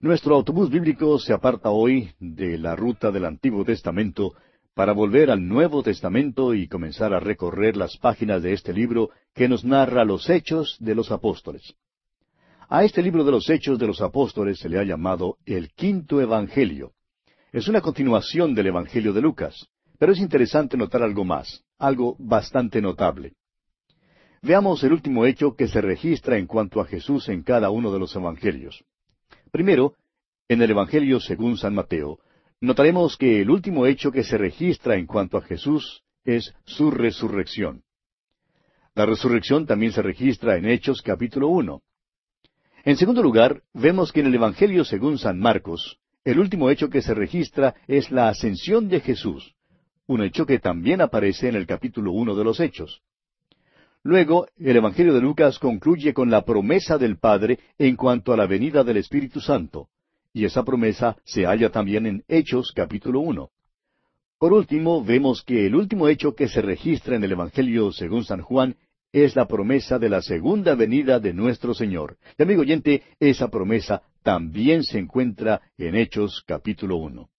[0.00, 4.32] Nuestro autobús bíblico se aparta hoy de la ruta del Antiguo Testamento
[4.72, 9.48] para volver al Nuevo Testamento y comenzar a recorrer las páginas de este libro que
[9.48, 11.74] nos narra los hechos de los apóstoles.
[12.68, 16.20] A este libro de los hechos de los apóstoles se le ha llamado el quinto
[16.20, 16.92] Evangelio.
[17.50, 19.66] Es una continuación del Evangelio de Lucas,
[19.98, 23.32] pero es interesante notar algo más, algo bastante notable.
[24.42, 27.98] Veamos el último hecho que se registra en cuanto a Jesús en cada uno de
[27.98, 28.84] los Evangelios.
[29.50, 29.94] Primero,
[30.48, 32.18] en el Evangelio según San Mateo,
[32.60, 37.82] notaremos que el último hecho que se registra en cuanto a Jesús es su resurrección.
[38.94, 41.82] La resurrección también se registra en Hechos capítulo uno.
[42.84, 47.02] En segundo lugar, vemos que en el Evangelio según San Marcos, el último hecho que
[47.02, 49.54] se registra es la ascensión de Jesús,
[50.06, 53.02] un hecho que también aparece en el capítulo uno de los Hechos.
[54.04, 58.46] Luego, el Evangelio de Lucas concluye con la promesa del Padre en cuanto a la
[58.46, 59.88] venida del Espíritu Santo,
[60.32, 63.50] y esa promesa se halla también en Hechos capítulo uno.
[64.38, 68.40] Por último, vemos que el último hecho que se registra en el Evangelio según San
[68.40, 68.76] Juan
[69.12, 72.18] es la promesa de la segunda venida de nuestro Señor.
[72.38, 77.30] Y amigo oyente, esa promesa también se encuentra en Hechos capítulo uno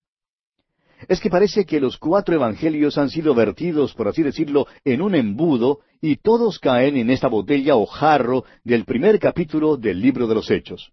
[1.08, 5.16] es que parece que los cuatro evangelios han sido vertidos, por así decirlo, en un
[5.16, 10.36] embudo, y todos caen en esta botella o jarro del primer capítulo del libro de
[10.36, 10.92] los Hechos.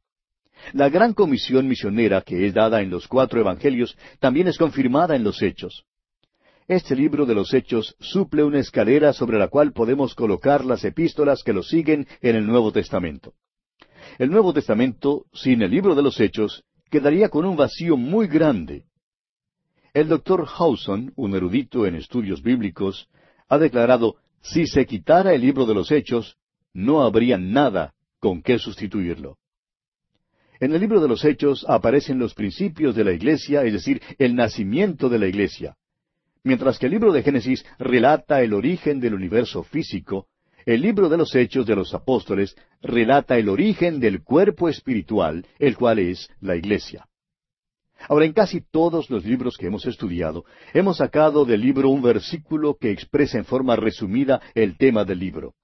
[0.72, 5.24] La gran comisión misionera que es dada en los cuatro evangelios también es confirmada en
[5.24, 5.84] los Hechos.
[6.68, 11.42] Este libro de los Hechos suple una escalera sobre la cual podemos colocar las epístolas
[11.44, 13.34] que lo siguen en el Nuevo Testamento.
[14.18, 18.84] El Nuevo Testamento, sin el libro de los Hechos, quedaría con un vacío muy grande,
[19.96, 23.08] el doctor Hawson, un erudito en estudios bíblicos,
[23.48, 26.36] ha declarado, si se quitara el libro de los Hechos,
[26.74, 29.38] no habría nada con qué sustituirlo.
[30.60, 34.34] En el libro de los Hechos aparecen los principios de la Iglesia, es decir, el
[34.34, 35.78] nacimiento de la Iglesia.
[36.44, 40.26] Mientras que el libro de Génesis relata el origen del universo físico,
[40.66, 45.74] el libro de los Hechos de los Apóstoles relata el origen del cuerpo espiritual, el
[45.74, 47.06] cual es la Iglesia.
[48.08, 52.76] Ahora, en casi todos los libros que hemos estudiado, hemos sacado del libro un versículo
[52.78, 55.54] que expresa en forma resumida el tema del libro.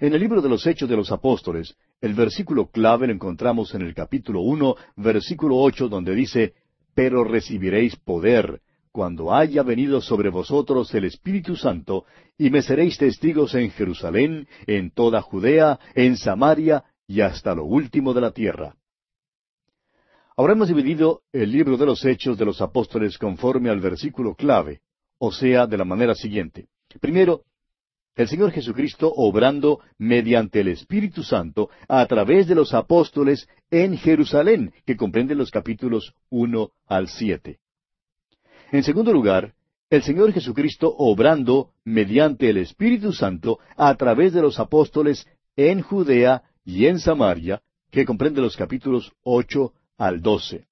[0.00, 3.82] En el libro de los Hechos de los Apóstoles, el versículo clave lo encontramos en
[3.82, 6.54] el capítulo uno, versículo ocho, donde dice,
[6.94, 12.04] Pero recibiréis poder cuando haya venido sobre vosotros el Espíritu Santo,
[12.36, 18.12] y me seréis testigos en Jerusalén, en toda Judea, en Samaria y hasta lo último
[18.12, 18.74] de la tierra.
[20.42, 24.80] Ahora hemos dividido el libro de los Hechos de los Apóstoles conforme al versículo clave,
[25.18, 26.66] o sea, de la manera siguiente.
[27.00, 27.42] Primero,
[28.16, 34.72] el Señor Jesucristo obrando mediante el Espíritu Santo a través de los apóstoles en Jerusalén,
[34.84, 37.60] que comprende los capítulos uno al siete.
[38.72, 39.54] En segundo lugar,
[39.90, 45.24] el Señor Jesucristo obrando mediante el Espíritu Santo a través de los apóstoles
[45.54, 50.66] en Judea y en Samaria, que comprende los capítulos ocho al doce.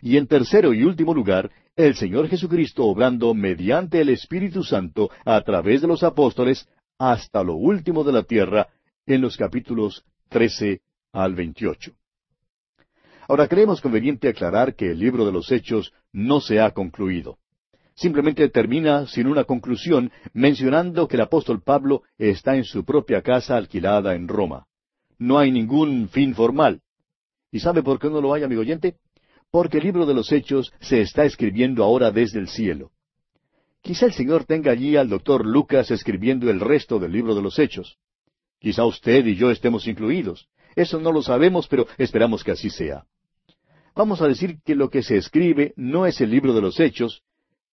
[0.00, 5.42] Y en tercero y último lugar, el Señor Jesucristo obrando mediante el Espíritu Santo a
[5.42, 6.66] través de los apóstoles
[6.98, 8.68] hasta lo último de la tierra,
[9.04, 10.80] en los capítulos trece
[11.12, 11.92] al veintiocho.
[13.28, 17.38] Ahora creemos conveniente aclarar que el libro de los Hechos no se ha concluido.
[17.94, 23.58] Simplemente termina sin una conclusión mencionando que el apóstol Pablo está en su propia casa
[23.58, 24.66] alquilada en Roma.
[25.18, 26.80] No hay ningún fin formal.
[27.52, 28.96] ¿Y sabe por qué no lo hay, amigo oyente?
[29.50, 32.92] Porque el libro de los Hechos se está escribiendo ahora desde el cielo.
[33.82, 37.58] Quizá el Señor tenga allí al doctor Lucas escribiendo el resto del libro de los
[37.58, 37.96] Hechos.
[38.60, 40.48] Quizá usted y yo estemos incluidos.
[40.76, 43.04] Eso no lo sabemos, pero esperamos que así sea.
[43.96, 47.22] Vamos a decir que lo que se escribe no es el libro de los Hechos,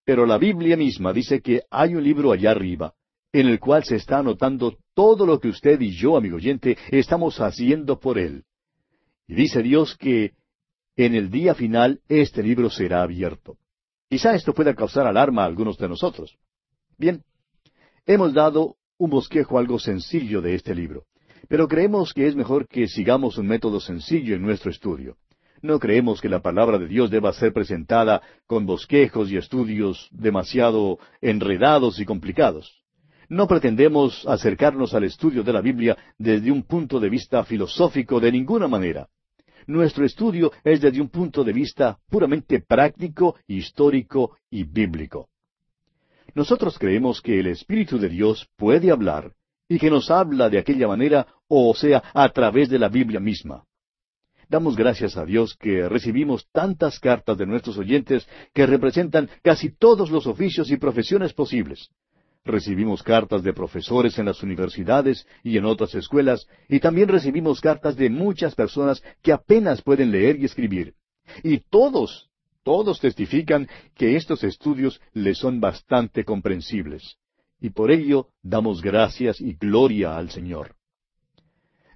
[0.03, 2.93] pero la Biblia misma dice que hay un libro allá arriba,
[3.33, 7.39] en el cual se está anotando todo lo que usted y yo, amigo oyente, estamos
[7.39, 8.45] haciendo por él.
[9.27, 10.33] Y dice Dios que
[10.95, 13.57] en el día final este libro será abierto.
[14.09, 16.37] Quizá esto pueda causar alarma a algunos de nosotros.
[16.97, 17.23] Bien,
[18.05, 21.05] hemos dado un bosquejo algo sencillo de este libro,
[21.49, 25.17] pero creemos que es mejor que sigamos un método sencillo en nuestro estudio.
[25.61, 30.99] No creemos que la palabra de Dios deba ser presentada con bosquejos y estudios demasiado
[31.19, 32.83] enredados y complicados.
[33.27, 38.31] No pretendemos acercarnos al estudio de la Biblia desde un punto de vista filosófico de
[38.31, 39.09] ninguna manera.
[39.67, 45.27] Nuestro estudio es desde un punto de vista puramente práctico, histórico y bíblico.
[46.33, 49.33] Nosotros creemos que el Espíritu de Dios puede hablar
[49.67, 53.65] y que nos habla de aquella manera, o sea, a través de la Biblia misma.
[54.47, 60.09] Damos gracias a Dios que recibimos tantas cartas de nuestros oyentes que representan casi todos
[60.09, 61.89] los oficios y profesiones posibles.
[62.47, 67.97] Recibimos cartas de profesores en las universidades y en otras escuelas, y también recibimos cartas
[67.97, 70.93] de muchas personas que apenas pueden leer y escribir.
[71.43, 72.29] Y todos,
[72.63, 77.17] todos testifican que estos estudios les son bastante comprensibles.
[77.59, 80.75] Y por ello damos gracias y gloria al Señor.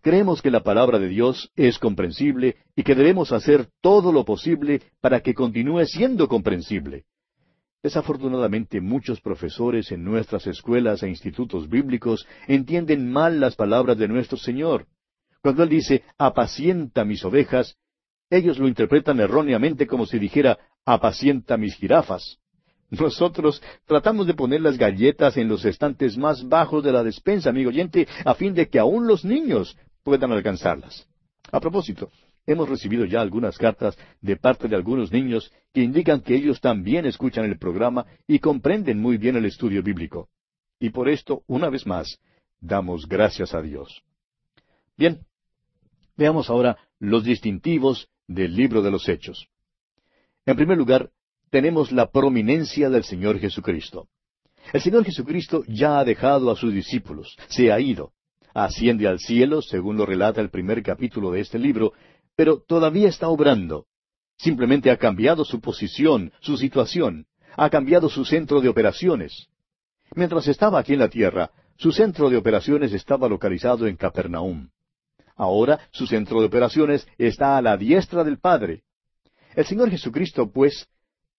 [0.02, 4.82] Creemos que la palabra de Dios es comprensible y que debemos hacer todo lo posible
[5.00, 7.06] para que continúe siendo comprensible.
[7.84, 14.38] Desafortunadamente muchos profesores en nuestras escuelas e institutos bíblicos entienden mal las palabras de nuestro
[14.38, 14.86] Señor.
[15.42, 17.78] Cuando Él dice, apacienta mis ovejas,
[18.30, 22.38] ellos lo interpretan erróneamente como si dijera, apacienta mis jirafas.
[22.92, 27.70] Nosotros tratamos de poner las galletas en los estantes más bajos de la despensa, amigo
[27.70, 31.08] oyente, a fin de que aún los niños puedan alcanzarlas.
[31.52, 32.12] A propósito,
[32.46, 37.06] hemos recibido ya algunas cartas de parte de algunos niños que indican que ellos también
[37.06, 40.30] escuchan el programa y comprenden muy bien el estudio bíblico.
[40.80, 42.20] Y por esto, una vez más,
[42.60, 44.04] damos gracias a Dios.
[44.98, 45.26] Bien,
[46.18, 49.48] veamos ahora los distintivos del libro de los Hechos.
[50.46, 51.12] En primer lugar,
[51.50, 54.08] tenemos la prominencia del Señor Jesucristo.
[54.74, 58.14] El Señor Jesucristo ya ha dejado a sus discípulos, se ha ido
[58.54, 61.94] asciende al cielo, según lo relata el primer capítulo de este libro,
[62.36, 63.86] pero todavía está obrando.
[64.38, 69.48] Simplemente ha cambiado su posición, su situación, ha cambiado su centro de operaciones.
[70.16, 74.70] Mientras estaba aquí en la tierra, su centro de operaciones estaba localizado en Capernaum.
[75.36, 78.84] Ahora su centro de operaciones está a la diestra del Padre.
[79.56, 80.88] El Señor Jesucristo, pues,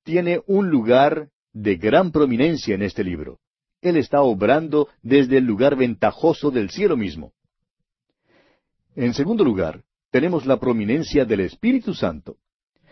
[0.03, 3.39] tiene un lugar de gran prominencia en este libro.
[3.81, 7.33] Él está obrando desde el lugar ventajoso del cielo mismo.
[8.95, 9.83] En segundo lugar,
[10.13, 12.37] tenemos la prominencia del Espíritu Santo.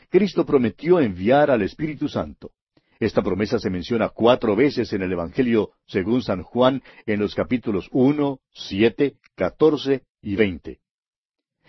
[0.09, 2.53] Cristo prometió enviar al Espíritu Santo.
[2.99, 7.89] Esta promesa se menciona cuatro veces en el Evangelio según San Juan en los capítulos
[7.93, 10.81] uno, siete, catorce y veinte.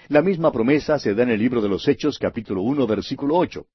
[0.08, 3.66] La misma promesa se da en el libro de los Hechos capítulo uno versículo ocho.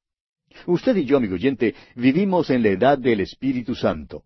[0.64, 4.24] Usted y yo, amigo oyente, vivimos en la edad del Espíritu Santo.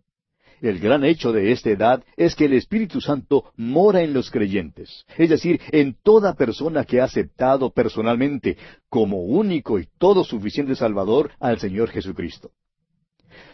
[0.60, 5.06] El gran hecho de esta edad es que el Espíritu Santo mora en los creyentes,
[5.16, 8.58] es decir, en toda persona que ha aceptado personalmente
[8.90, 12.50] como único y todo suficiente Salvador al Señor Jesucristo.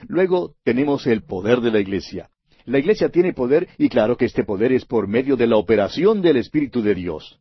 [0.09, 2.31] Luego tenemos el poder de la Iglesia.
[2.65, 6.21] La Iglesia tiene poder y claro que este poder es por medio de la operación
[6.23, 7.39] del Espíritu de Dios.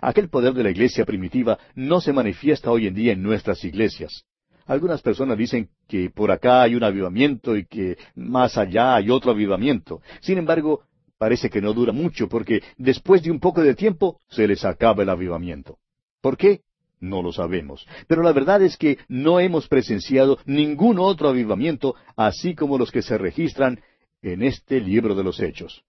[0.00, 4.24] Aquel poder de la Iglesia primitiva no se manifiesta hoy en día en nuestras iglesias.
[4.66, 9.32] Algunas personas dicen que por acá hay un avivamiento y que más allá hay otro
[9.32, 10.00] avivamiento.
[10.20, 10.82] Sin embargo,
[11.18, 15.02] parece que no dura mucho porque después de un poco de tiempo se les acaba
[15.02, 15.78] el avivamiento.
[16.20, 16.62] ¿Por qué?
[16.98, 17.86] No lo sabemos.
[18.08, 23.02] Pero la verdad es que no hemos presenciado ningún otro avivamiento así como los que
[23.02, 23.80] se registran
[24.22, 25.84] en este libro de los Hechos.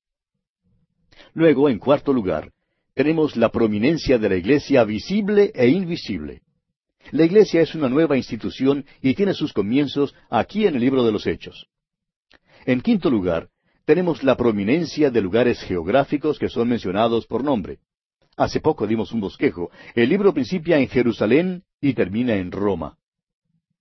[1.34, 2.52] Luego, en cuarto lugar,
[2.94, 6.43] tenemos la prominencia de la iglesia visible e invisible.
[7.12, 11.12] La Iglesia es una nueva institución y tiene sus comienzos aquí en el libro de
[11.12, 11.68] los Hechos.
[12.66, 13.50] En quinto lugar,
[13.86, 17.80] tenemos la prominencia de lugares geográficos que son mencionados por nombre.
[18.38, 19.70] Hace poco dimos un bosquejo.
[19.94, 22.98] El libro principia en Jerusalén y termina en Roma.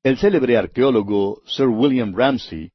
[0.02, 2.72] El célebre arqueólogo Sir William Ramsey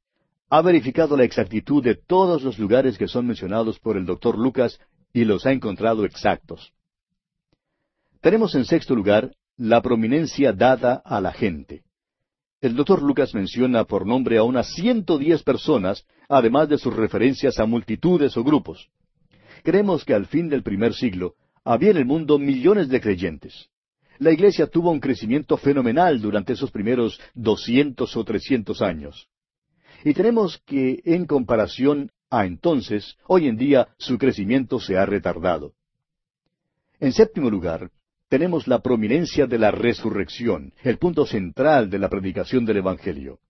[0.48, 4.80] ha verificado la exactitud de todos los lugares que son mencionados por el doctor Lucas
[5.12, 6.72] y los ha encontrado exactos.
[8.22, 11.82] Tenemos en sexto lugar la prominencia dada a la gente.
[12.60, 17.58] El doctor Lucas menciona por nombre a unas ciento diez personas, además de sus referencias
[17.58, 18.88] a multitudes o grupos.
[19.64, 21.34] Creemos que al fin del primer siglo
[21.64, 23.68] había en el mundo millones de creyentes.
[24.18, 29.28] La iglesia tuvo un crecimiento fenomenal durante esos primeros doscientos o trescientos años.
[30.04, 35.74] Y tenemos que, en comparación a entonces, hoy en día su crecimiento se ha retardado.
[37.00, 37.90] En séptimo lugar,
[38.28, 43.40] tenemos la prominencia de la resurrección, el punto central de la predicación del Evangelio.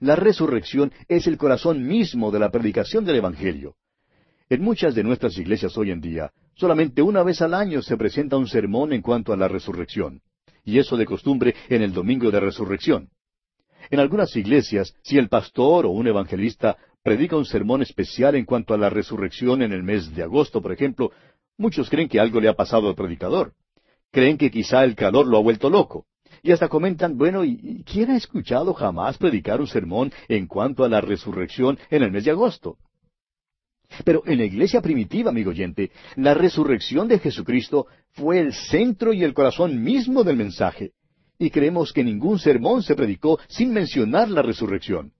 [0.00, 3.76] La resurrección es el corazón mismo de la predicación del Evangelio.
[4.48, 8.36] En muchas de nuestras iglesias hoy en día, solamente una vez al año se presenta
[8.36, 10.22] un sermón en cuanto a la resurrección,
[10.64, 13.10] y eso de costumbre en el domingo de resurrección.
[13.90, 18.74] En algunas iglesias, si el pastor o un evangelista predica un sermón especial en cuanto
[18.74, 21.12] a la resurrección en el mes de agosto, por ejemplo,
[21.56, 23.54] muchos creen que algo le ha pasado al predicador
[24.10, 26.06] creen que quizá el calor lo ha vuelto loco.
[26.42, 30.88] Y hasta comentan, bueno, ¿y quién ha escuchado jamás predicar un sermón en cuanto a
[30.88, 32.78] la resurrección en el mes de agosto?
[34.04, 39.24] Pero en la iglesia primitiva, amigo oyente, la resurrección de Jesucristo fue el centro y
[39.24, 40.92] el corazón mismo del mensaje.
[41.38, 45.12] Y creemos que ningún sermón se predicó sin mencionar la resurrección.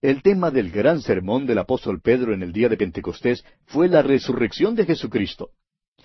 [0.00, 4.02] El tema del gran sermón del apóstol Pedro en el día de Pentecostés fue la
[4.02, 5.50] resurrección de Jesucristo.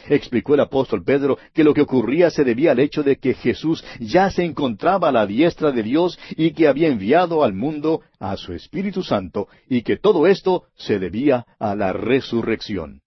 [0.07, 3.83] Explicó el apóstol Pedro que lo que ocurría se debía al hecho de que Jesús
[3.99, 8.37] ya se encontraba a la diestra de Dios y que había enviado al mundo a
[8.37, 13.01] su Espíritu Santo y que todo esto se debía a la resurrección.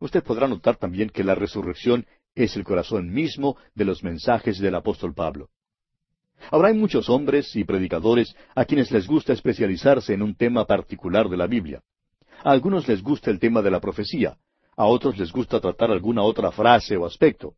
[0.00, 4.76] Usted podrá notar también que la resurrección es el corazón mismo de los mensajes del
[4.76, 5.48] apóstol Pablo.
[6.52, 11.28] Ahora hay muchos hombres y predicadores a quienes les gusta especializarse en un tema particular
[11.28, 11.82] de la Biblia.
[12.44, 14.36] A algunos les gusta el tema de la profecía,
[14.78, 17.54] a otros les gusta tratar alguna otra frase o aspecto.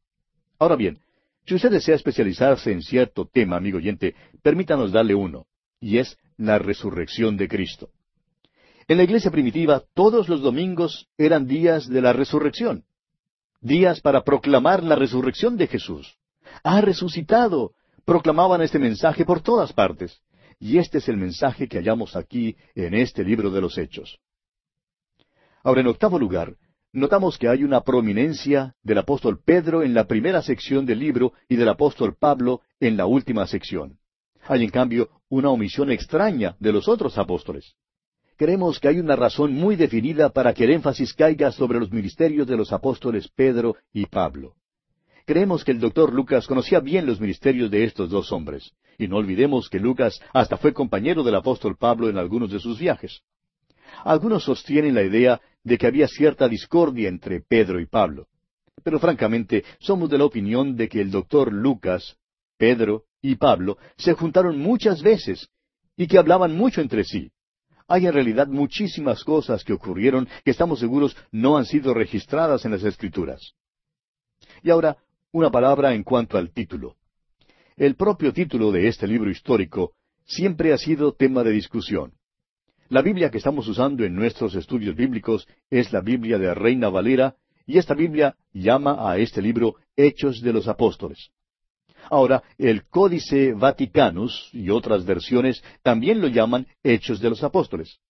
[0.59, 0.99] Ahora bien,
[1.47, 5.45] si usted desea especializarse en cierto tema, amigo oyente, permítanos darle uno,
[5.81, 7.91] y es la resurrección de Cristo.
[8.89, 12.85] En la iglesia primitiva todos los domingos eran días de la resurrección,
[13.61, 16.17] días para proclamar la resurrección de Jesús.
[16.65, 17.73] Ha resucitado,
[18.07, 20.23] proclamaban este mensaje por todas partes.
[20.59, 24.19] Y este es el mensaje que hallamos aquí en este libro de los Hechos.
[25.63, 26.55] Ahora, en octavo lugar,
[26.93, 31.57] notamos que hay una prominencia del apóstol Pedro en la primera sección del libro y
[31.57, 33.99] del apóstol Pablo en la última sección.
[34.47, 37.75] Hay, en cambio, una omisión extraña de los otros apóstoles.
[38.37, 42.47] Creemos que hay una razón muy definida para que el énfasis caiga sobre los ministerios
[42.47, 44.55] de los apóstoles Pedro y Pablo.
[45.27, 49.19] Creemos que el doctor Lucas conocía bien los ministerios de estos dos hombres, y no
[49.19, 53.21] olvidemos que Lucas hasta fue compañero del apóstol Pablo en algunos de sus viajes.
[54.05, 58.29] Algunos sostienen la idea de que había cierta discordia entre Pedro y Pablo,
[58.83, 62.17] pero francamente somos de la opinión de que el doctor Lucas,
[62.57, 65.49] Pedro y Pablo se juntaron muchas veces
[65.97, 67.31] y que hablaban mucho entre sí.
[67.89, 72.71] Hay en realidad muchísimas cosas que ocurrieron que estamos seguros no han sido registradas en
[72.71, 73.55] las Escrituras.
[74.63, 74.97] Y ahora
[75.33, 76.97] una palabra en cuanto al título.
[77.77, 79.93] El propio título de este libro histórico
[80.25, 82.13] siempre ha sido tema de discusión.
[82.91, 87.37] La Biblia que estamos usando en nuestros estudios bíblicos es la Biblia de Reina Valera,
[87.65, 91.31] y esta Biblia llama a este libro Hechos de los Apóstoles.
[92.11, 98.01] Ahora, el Códice Vaticanus y otras versiones también lo llaman Hechos de los Apóstoles.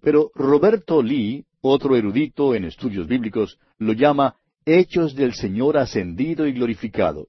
[0.00, 6.52] Pero Roberto Lee, otro erudito en estudios bíblicos, lo llama Hechos del Señor ascendido y
[6.52, 7.26] glorificado.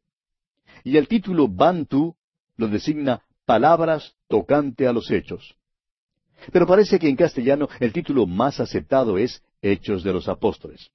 [0.84, 2.15] Y el título Bantu
[2.58, 5.56] lo designa Palabras tocante a los hechos.
[6.51, 10.92] Pero parece que en castellano el título más aceptado es Hechos de los Apóstoles.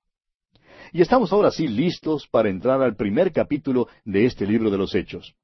[0.93, 4.95] Y estamos ahora sí listos para entrar al primer capítulo de este libro de los
[4.95, 5.35] Hechos.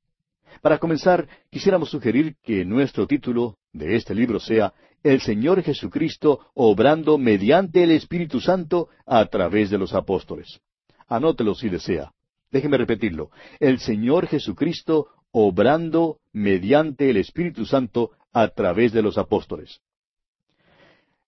[0.62, 4.72] Para comenzar, quisiéramos sugerir que nuestro título de este libro sea
[5.02, 10.60] El Señor Jesucristo obrando mediante el Espíritu Santo a través de los apóstoles.
[11.06, 12.10] Anótelo si desea.
[12.50, 13.30] Déjeme repetirlo.
[13.60, 19.80] El Señor Jesucristo obrando mediante el Espíritu Santo a través de los apóstoles.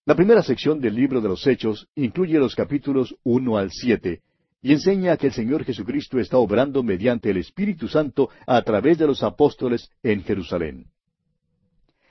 [0.05, 4.21] La primera sección del libro de los Hechos incluye los capítulos uno al siete
[4.61, 9.07] y enseña que el Señor Jesucristo está obrando mediante el Espíritu Santo a través de
[9.07, 10.91] los apóstoles en Jerusalén.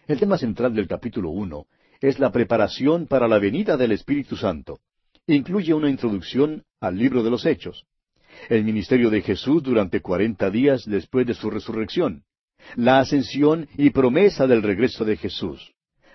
[0.07, 1.67] El tema central del capítulo uno
[2.01, 4.79] es la preparación para la venida del Espíritu Santo
[5.27, 7.85] incluye una introducción al libro de los Hechos,
[8.49, 12.23] el ministerio de Jesús durante cuarenta días después de su resurrección,
[12.75, 15.73] la ascensión y promesa del regreso de Jesús,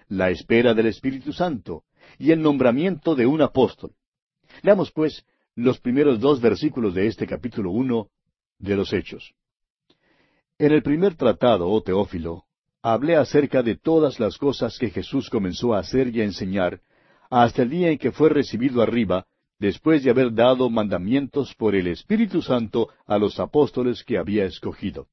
[0.09, 1.85] la espera del Espíritu Santo
[2.19, 3.93] y el nombramiento de un apóstol.
[4.63, 8.09] Leamos pues los primeros dos versículos de este capítulo uno
[8.59, 9.35] de los Hechos.
[10.59, 12.45] En el primer tratado, oh Teófilo,
[12.83, 16.81] hablé acerca de todas las cosas que Jesús comenzó a hacer y a enseñar,
[17.31, 19.27] hasta el día en que fue recibido arriba,
[19.59, 25.07] después de haber dado mandamientos por el Espíritu Santo a los apóstoles que había escogido.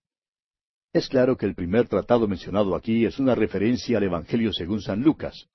[0.91, 5.01] Es claro que el primer tratado mencionado aquí es una referencia al Evangelio según San
[5.01, 5.47] Lucas.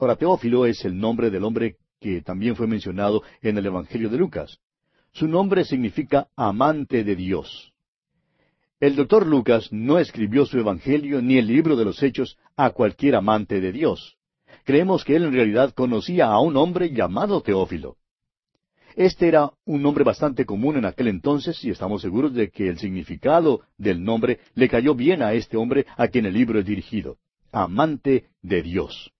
[0.00, 4.18] Ahora, Teófilo es el nombre del hombre que también fue mencionado en el Evangelio de
[4.18, 4.58] Lucas.
[5.12, 7.72] Su nombre significa amante de Dios.
[8.78, 13.16] El doctor Lucas no escribió su Evangelio ni el libro de los Hechos a cualquier
[13.16, 14.18] amante de Dios
[14.68, 17.96] creemos que él en realidad conocía a un hombre llamado Teófilo.
[18.98, 22.80] Este era un nombre bastante común en aquel entonces y estamos seguros de que el
[22.80, 27.16] significado del nombre le cayó bien a este hombre a quien el libro es dirigido,
[27.52, 29.12] amante de Dios.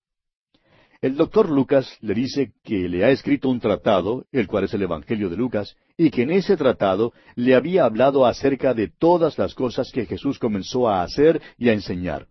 [1.01, 4.83] El doctor Lucas le dice que le ha escrito un tratado, el cual es el
[4.83, 9.55] Evangelio de Lucas, y que en ese tratado le había hablado acerca de todas las
[9.55, 12.27] cosas que Jesús comenzó a hacer y a enseñar.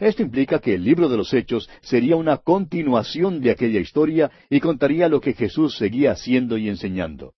[0.00, 4.60] Esto implica que el libro de los Hechos sería una continuación de aquella historia y
[4.60, 7.34] contaría lo que Jesús seguía haciendo y enseñando.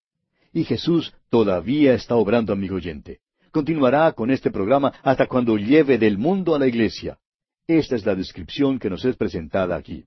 [0.53, 3.19] Y Jesús todavía está obrando, amigo oyente.
[3.51, 7.17] Continuará con este programa hasta cuando lleve del mundo a la iglesia.
[7.67, 10.05] Esta es la descripción que nos es presentada aquí.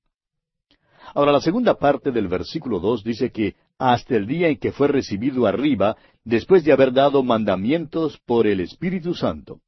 [1.14, 4.88] Ahora, la segunda parte del versículo dos dice que hasta el día en que fue
[4.88, 9.60] recibido arriba, después de haber dado mandamientos por el Espíritu Santo.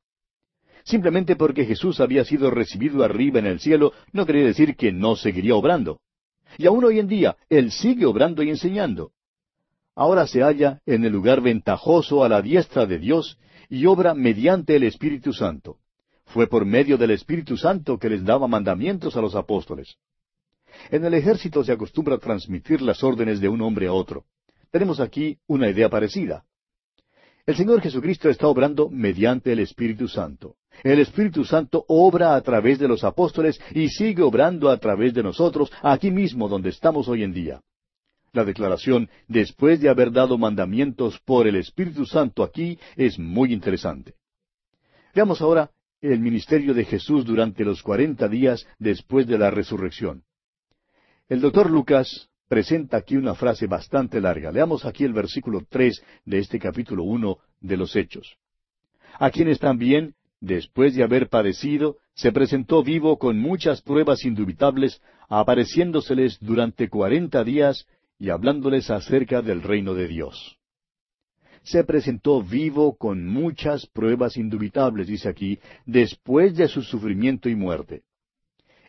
[0.85, 5.17] Simplemente porque Jesús había sido recibido arriba en el cielo, no quería decir que no
[5.17, 6.01] seguiría obrando.
[6.59, 9.13] Y aún hoy en día, Él sigue obrando y enseñando.
[9.97, 13.39] Ahora se halla en el lugar ventajoso a la diestra de Dios
[13.71, 15.79] y obra mediante el Espíritu Santo.
[16.27, 19.97] Fue por medio del Espíritu Santo que les daba mandamientos a los apóstoles.
[20.91, 24.25] En el ejército se acostumbra transmitir las órdenes de un hombre a otro.
[24.71, 26.45] Tenemos aquí una idea parecida.
[27.47, 30.57] El Señor Jesucristo está obrando mediante el Espíritu Santo.
[30.83, 35.23] El Espíritu Santo obra a través de los apóstoles y sigue obrando a través de
[35.23, 37.61] nosotros aquí mismo donde estamos hoy en día.
[38.33, 44.15] La declaración, después de haber dado mandamientos por el Espíritu Santo aquí, es muy interesante.
[45.15, 50.25] Veamos ahora el ministerio de Jesús durante los cuarenta días después de la resurrección.
[51.29, 54.53] El doctor Lucas presenta aquí una frase bastante larga.
[54.53, 58.37] Leamos aquí el versículo tres de este capítulo uno de los Hechos.
[59.19, 60.15] A quienes también,
[60.45, 67.87] después de haber padecido, se presentó vivo con muchas pruebas indubitables, apareciéndoseles durante cuarenta días
[68.19, 70.59] y hablándoles acerca del reino de Dios.
[71.63, 78.03] Se presentó vivo con muchas pruebas indubitables, dice aquí, después de su sufrimiento y muerte.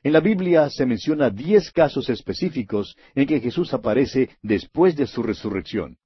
[0.04, 5.24] En la Biblia se menciona diez casos específicos en que Jesús aparece después de su
[5.24, 5.98] resurrección.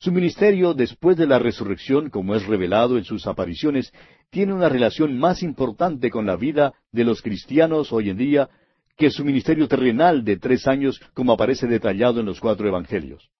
[0.00, 3.92] Su ministerio después de la resurrección, como es revelado en sus apariciones,
[4.30, 8.48] tiene una relación más importante con la vida de los cristianos hoy en día
[8.96, 13.30] que su ministerio terrenal de tres años, como aparece detallado en los cuatro evangelios.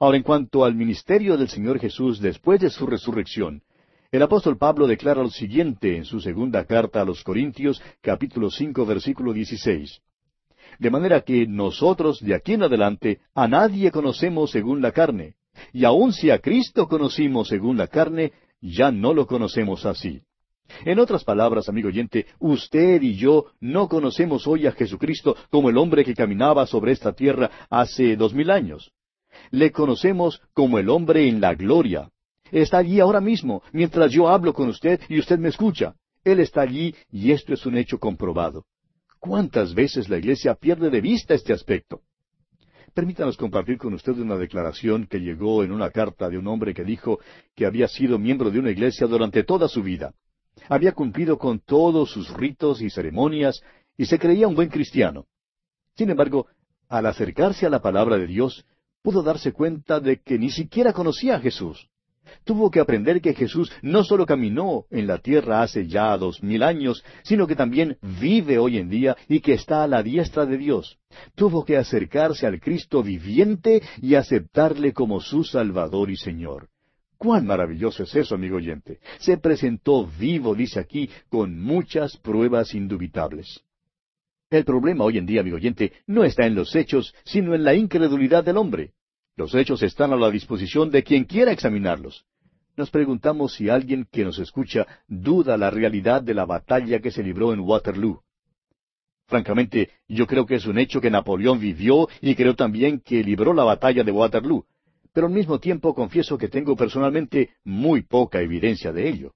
[0.00, 3.62] Ahora, en cuanto al ministerio del Señor Jesús después de su resurrección,
[4.10, 8.84] el apóstol Pablo declara lo siguiente en su segunda carta a los Corintios, capítulo cinco,
[8.84, 10.00] versículo dieciséis.
[10.78, 15.34] De manera que nosotros de aquí en adelante a nadie conocemos según la carne,
[15.72, 18.32] y aun si a Cristo conocimos según la carne,
[18.70, 20.22] ya no lo conocemos así.
[20.84, 25.78] En otras palabras, amigo oyente, usted y yo no conocemos hoy a Jesucristo como el
[25.78, 28.90] hombre que caminaba sobre esta tierra hace dos mil años.
[29.50, 32.10] Le conocemos como el hombre en la gloria,
[32.52, 35.94] Está allí ahora mismo, mientras yo hablo con usted y usted me escucha.
[36.24, 38.64] Él está allí y esto es un hecho comprobado.
[39.18, 42.02] ¿Cuántas veces la Iglesia pierde de vista este aspecto?
[42.96, 46.82] Permítanos compartir con usted una declaración que llegó en una carta de un hombre que
[46.82, 47.20] dijo
[47.54, 50.14] que había sido miembro de una iglesia durante toda su vida.
[50.70, 53.60] Había cumplido con todos sus ritos y ceremonias
[53.98, 55.26] y se creía un buen cristiano.
[55.94, 56.46] Sin embargo,
[56.88, 58.64] al acercarse a la palabra de Dios,
[59.02, 61.90] pudo darse cuenta de que ni siquiera conocía a Jesús.
[62.46, 66.62] Tuvo que aprender que Jesús no solo caminó en la tierra hace ya dos mil
[66.62, 70.56] años, sino que también vive hoy en día y que está a la diestra de
[70.56, 70.96] Dios.
[71.34, 76.68] Tuvo que acercarse al Cristo viviente y aceptarle como su Salvador y Señor.
[77.18, 79.00] Cuán maravilloso es eso, amigo oyente.
[79.18, 83.60] Se presentó vivo, dice aquí, con muchas pruebas indubitables.
[84.50, 87.74] El problema hoy en día, amigo oyente, no está en los hechos, sino en la
[87.74, 88.92] incredulidad del hombre.
[89.34, 92.24] Los hechos están a la disposición de quien quiera examinarlos.
[92.76, 97.22] Nos preguntamos si alguien que nos escucha duda la realidad de la batalla que se
[97.22, 98.20] libró en Waterloo.
[99.26, 103.54] Francamente, yo creo que es un hecho que Napoleón vivió y creo también que libró
[103.54, 104.66] la batalla de Waterloo,
[105.12, 109.32] pero al mismo tiempo confieso que tengo personalmente muy poca evidencia de ello.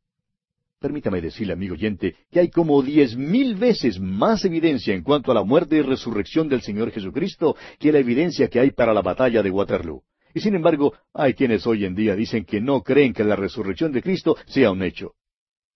[0.79, 5.35] Permítame decirle, amigo oyente, que hay como diez mil veces más evidencia en cuanto a
[5.35, 9.43] la muerte y resurrección del Señor Jesucristo que la evidencia que hay para la batalla
[9.43, 10.03] de Waterloo.
[10.35, 13.93] Y sin embargo, hay quienes hoy en día dicen que no creen que la resurrección
[13.93, 15.15] de Cristo sea un hecho.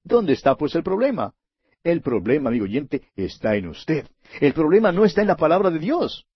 [0.02, 1.34] ¿Dónde está pues el problema?
[1.82, 4.06] El problema, amigo oyente, está en usted.
[4.40, 6.26] El problema no está en la palabra de Dios.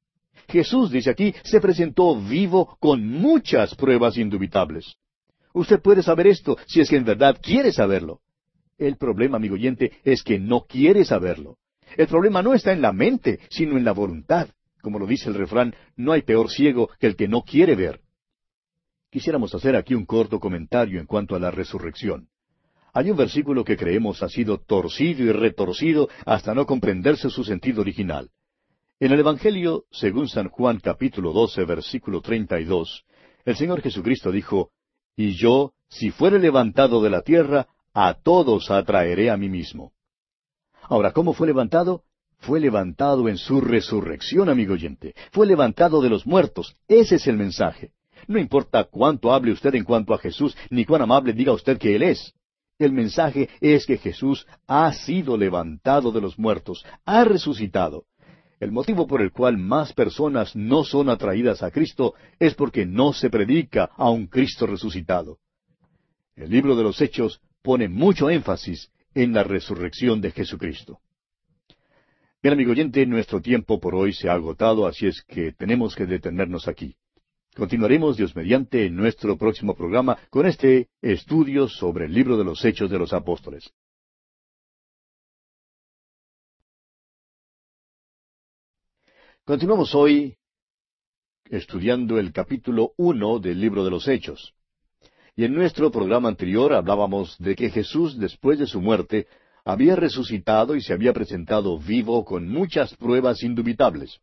[0.48, 4.96] Jesús, dice aquí, se presentó vivo con muchas pruebas indubitables.
[5.52, 8.20] Usted puede saber esto si es que en verdad quiere saberlo.
[8.78, 11.56] El problema, amigo oyente, es que no quiere saberlo.
[11.96, 14.48] El problema no está en la mente, sino en la voluntad.
[14.82, 18.00] Como lo dice el refrán, no hay peor ciego que el que no quiere ver.
[19.10, 22.28] Quisiéramos hacer aquí un corto comentario en cuanto a la resurrección.
[22.92, 27.80] Hay un versículo que creemos ha sido torcido y retorcido hasta no comprenderse su sentido
[27.80, 28.30] original.
[29.00, 33.04] En el Evangelio, según San Juan capítulo 12, versículo 32,
[33.44, 34.72] el Señor Jesucristo dijo,
[35.16, 39.92] Y yo, si fuere levantado de la tierra, a todos atraeré a mí mismo.
[40.82, 42.02] Ahora, ¿cómo fue levantado?
[42.38, 45.14] Fue levantado en su resurrección, amigo oyente.
[45.32, 46.76] Fue levantado de los muertos.
[46.88, 47.92] Ese es el mensaje.
[48.26, 51.94] No importa cuánto hable usted en cuanto a Jesús, ni cuán amable diga usted que
[51.94, 52.34] Él es.
[52.78, 58.04] El mensaje es que Jesús ha sido levantado de los muertos, ha resucitado.
[58.60, 63.12] El motivo por el cual más personas no son atraídas a Cristo es porque no
[63.12, 65.38] se predica a un Cristo resucitado.
[66.34, 71.00] El libro de los Hechos pone mucho énfasis en la resurrección de Jesucristo.
[72.40, 76.06] Bien, amigo oyente, nuestro tiempo por hoy se ha agotado, así es que tenemos que
[76.06, 76.94] detenernos aquí.
[77.58, 82.64] Continuaremos, Dios mediante, en nuestro próximo programa con este estudio sobre el libro de los
[82.64, 83.68] Hechos de los Apóstoles.
[89.44, 90.36] Continuamos hoy
[91.46, 94.54] estudiando el capítulo uno del libro de los Hechos.
[95.34, 99.26] Y en nuestro programa anterior hablábamos de que Jesús, después de su muerte,
[99.64, 104.20] había resucitado y se había presentado vivo con muchas pruebas indubitables.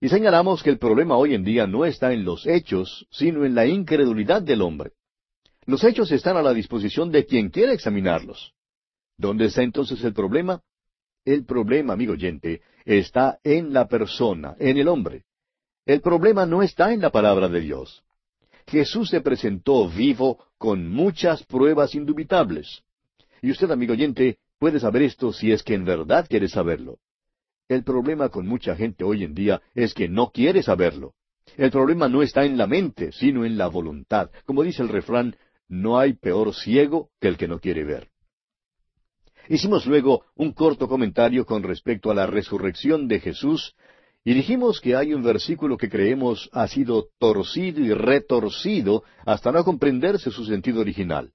[0.00, 3.54] Y señalamos que el problema hoy en día no está en los hechos, sino en
[3.54, 4.92] la incredulidad del hombre.
[5.66, 8.52] Los hechos están a la disposición de quien quiera examinarlos.
[9.16, 10.62] ¿Dónde está entonces el problema?
[11.24, 15.24] El problema, amigo oyente, está en la persona, en el hombre.
[15.84, 18.04] El problema no está en la palabra de Dios.
[18.68, 22.82] Jesús se presentó vivo con muchas pruebas indubitables.
[23.42, 26.98] Y usted, amigo oyente, puede saber esto si es que en verdad quiere saberlo.
[27.68, 31.12] El problema con mucha gente hoy en día es que no quiere saberlo.
[31.56, 34.30] El problema no está en la mente, sino en la voluntad.
[34.46, 35.36] Como dice el refrán,
[35.68, 38.08] no hay peor ciego que el que no quiere ver.
[39.48, 43.74] Hicimos luego un corto comentario con respecto a la resurrección de Jesús
[44.24, 49.64] y dijimos que hay un versículo que creemos ha sido torcido y retorcido hasta no
[49.64, 51.32] comprenderse su sentido original.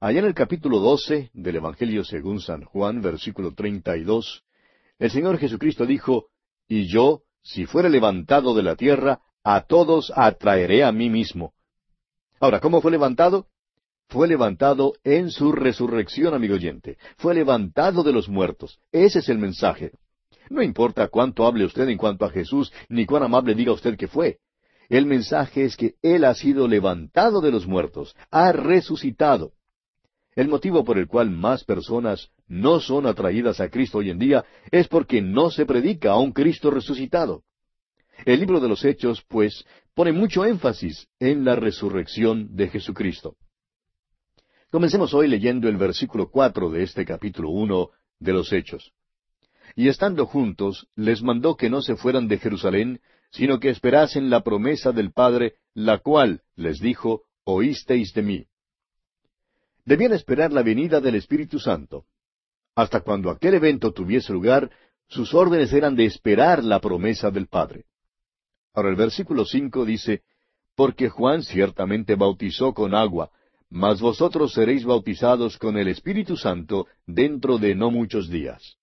[0.00, 4.44] Allá en el capítulo 12 del Evangelio según San Juan, versículo 32,
[4.98, 6.26] el Señor Jesucristo dijo,
[6.68, 11.54] Y yo, si fuere levantado de la tierra, a todos atraeré a mí mismo.
[12.40, 13.46] Ahora, ¿cómo fue levantado?
[14.08, 16.96] Fue levantado en su resurrección, amigo oyente.
[17.16, 18.78] Fue levantado de los muertos.
[18.92, 19.92] Ese es el mensaje.
[20.48, 24.06] No importa cuánto hable usted en cuanto a Jesús, ni cuán amable diga usted que
[24.06, 24.38] fue.
[24.88, 29.52] El mensaje es que Él ha sido levantado de los muertos, ha resucitado.
[30.36, 34.44] El motivo por el cual más personas no son atraídas a Cristo hoy en día
[34.70, 37.42] es porque no se predica a un Cristo resucitado.
[38.26, 43.36] El libro de los Hechos, pues, pone mucho énfasis en la resurrección de Jesucristo.
[44.70, 48.92] Comencemos hoy leyendo el versículo cuatro de este capítulo uno de los Hechos.
[49.74, 54.42] Y estando juntos, les mandó que no se fueran de Jerusalén, sino que esperasen la
[54.42, 58.46] promesa del Padre, la cual, les dijo, oísteis de mí.
[59.86, 62.04] Debían esperar la venida del Espíritu Santo.
[62.74, 64.68] Hasta cuando aquel evento tuviese lugar,
[65.08, 67.84] sus órdenes eran de esperar la promesa del Padre.
[68.74, 70.22] Ahora el versículo cinco dice,
[70.74, 73.30] Porque Juan ciertamente bautizó con agua,
[73.70, 78.76] mas vosotros seréis bautizados con el Espíritu Santo dentro de no muchos días.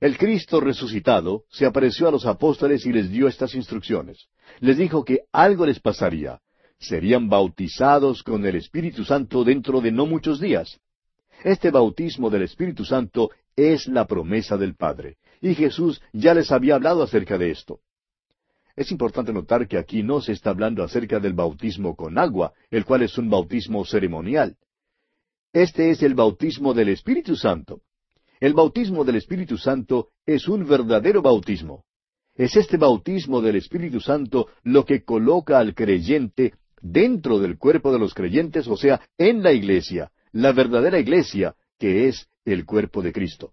[0.00, 4.28] El Cristo resucitado se apareció a los apóstoles y les dio estas instrucciones.
[4.60, 6.40] Les dijo que algo les pasaría.
[6.78, 10.80] Serían bautizados con el Espíritu Santo dentro de no muchos días.
[11.42, 15.16] Este bautismo del Espíritu Santo es la promesa del Padre.
[15.40, 17.80] Y Jesús ya les había hablado acerca de esto.
[18.76, 22.84] Es importante notar que aquí no se está hablando acerca del bautismo con agua, el
[22.84, 24.56] cual es un bautismo ceremonial.
[25.52, 27.82] Este es el bautismo del Espíritu Santo.
[28.38, 31.84] El bautismo del Espíritu Santo es un verdadero bautismo.
[32.36, 37.98] Es este bautismo del Espíritu Santo lo que coloca al creyente dentro del cuerpo de
[37.98, 43.12] los creyentes, o sea, en la iglesia, la verdadera iglesia, que es el cuerpo de
[43.12, 43.52] Cristo.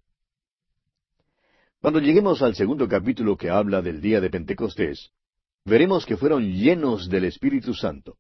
[1.80, 5.12] Cuando lleguemos al segundo capítulo que habla del día de Pentecostés,
[5.66, 8.18] veremos que fueron llenos del Espíritu Santo.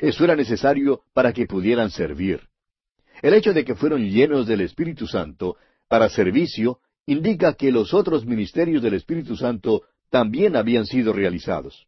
[0.00, 2.40] Eso era necesario para que pudieran servir.
[3.20, 5.56] El hecho de que fueron llenos del Espíritu Santo
[5.88, 11.86] para servicio indica que los otros ministerios del Espíritu Santo también habían sido realizados.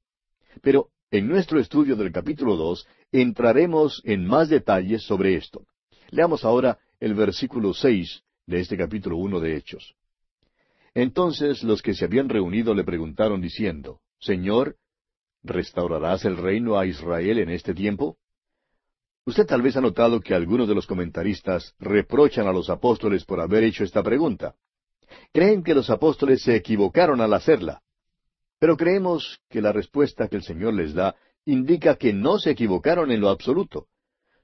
[0.60, 5.64] Pero en nuestro estudio del capítulo dos entraremos en más detalles sobre esto.
[6.10, 9.94] Leamos ahora el versículo seis de este capítulo uno de Hechos.
[10.92, 14.74] Entonces los que se habían reunido le preguntaron diciendo, Señor,
[15.44, 18.16] ¿restaurarás el reino a Israel en este tiempo?
[19.24, 23.40] Usted tal vez ha notado que algunos de los comentaristas reprochan a los apóstoles por
[23.40, 24.56] haber hecho esta pregunta.
[25.32, 27.83] Creen que los apóstoles se equivocaron al hacerla.
[28.58, 33.10] Pero creemos que la respuesta que el Señor les da indica que no se equivocaron
[33.10, 33.86] en lo absoluto.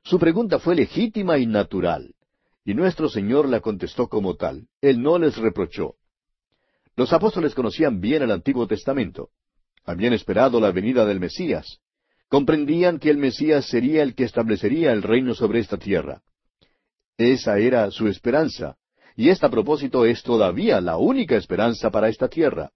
[0.02, 2.14] Su pregunta fue legítima y natural
[2.64, 4.68] Y nuestro Señor la contestó como tal.
[4.80, 5.94] Él no les reprochó.
[6.96, 9.30] Los apóstoles conocían bien el Antiguo Testamento.
[9.84, 11.80] Habían esperado la venida del Mesías.
[12.28, 16.22] Comprendían que el Mesías sería el que establecería el reino sobre esta tierra.
[17.16, 18.76] Esa era su esperanza,
[19.16, 22.70] y esta propósito es todavía la única esperanza para esta tierra.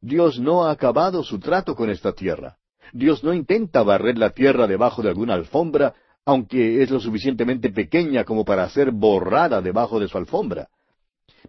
[0.00, 2.58] Dios no ha acabado su trato con esta tierra.
[2.92, 8.24] Dios no intenta barrer la tierra debajo de alguna alfombra, aunque es lo suficientemente pequeña
[8.24, 10.68] como para ser borrada debajo de su alfombra.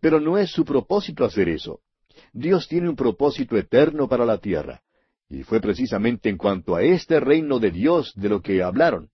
[0.01, 1.81] Pero no es su propósito hacer eso.
[2.33, 4.81] Dios tiene un propósito eterno para la tierra.
[5.29, 9.09] Y fue precisamente en cuanto a este reino de Dios de lo que hablaron.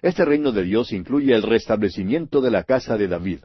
[0.00, 3.40] Este reino de Dios incluye el restablecimiento de la casa de David.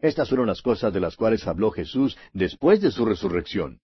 [0.00, 3.80] Estas fueron las cosas de las cuales habló Jesús después de su resurrección.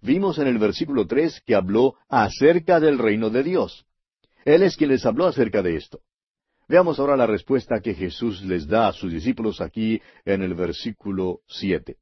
[0.00, 3.84] Vimos en el versículo tres que habló acerca del reino de Dios.
[4.44, 6.00] Él es quien les habló acerca de esto.
[6.68, 11.40] Veamos ahora la respuesta que Jesús les da a sus discípulos aquí en el versículo
[11.48, 11.96] siete.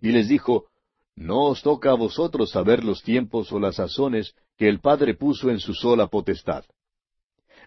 [0.00, 0.66] Y les dijo,
[1.16, 5.50] No os toca a vosotros saber los tiempos o las sazones que el Padre puso
[5.50, 6.64] en su sola potestad.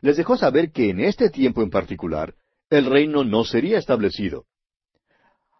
[0.01, 2.33] Les dejó saber que en este tiempo en particular
[2.69, 4.45] el reino no sería establecido.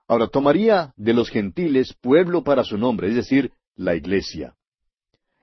[0.08, 4.56] Ahora tomaría de los gentiles pueblo para su nombre, es decir, la iglesia.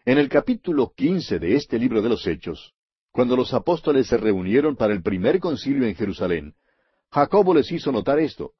[0.05, 2.75] En el capítulo quince de este libro de los Hechos,
[3.11, 6.55] cuando los apóstoles se reunieron para el primer concilio en Jerusalén,
[7.11, 8.53] Jacobo les hizo notar esto.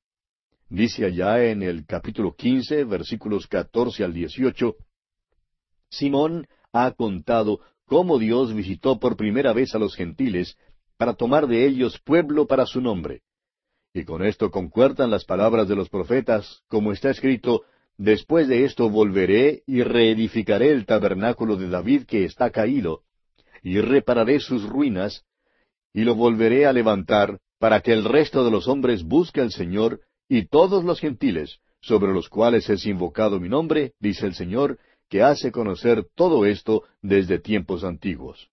[0.69, 4.77] Dice allá en el capítulo quince, versículos catorce al dieciocho,
[5.91, 10.57] Simón ha contado cómo Dios visitó por primera vez a los gentiles
[10.97, 13.23] para tomar de ellos pueblo para su nombre.
[13.93, 17.65] Y con esto concuerdan las palabras de los profetas, como está escrito,
[18.01, 23.03] Después de esto volveré y reedificaré el tabernáculo de David que está caído,
[23.63, 25.27] y repararé sus ruinas,
[25.93, 30.01] y lo volveré a levantar, para que el resto de los hombres busque al Señor,
[30.31, 34.79] y todos los gentiles, sobre los cuales es invocado mi nombre, dice el Señor,
[35.11, 38.49] que hace conocer todo esto desde tiempos antiguos.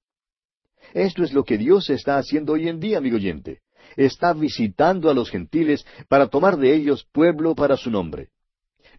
[0.94, 3.62] Esto es lo que Dios está haciendo hoy en día, amigo oyente.
[3.98, 8.30] Está visitando a los gentiles para tomar de ellos pueblo para su nombre.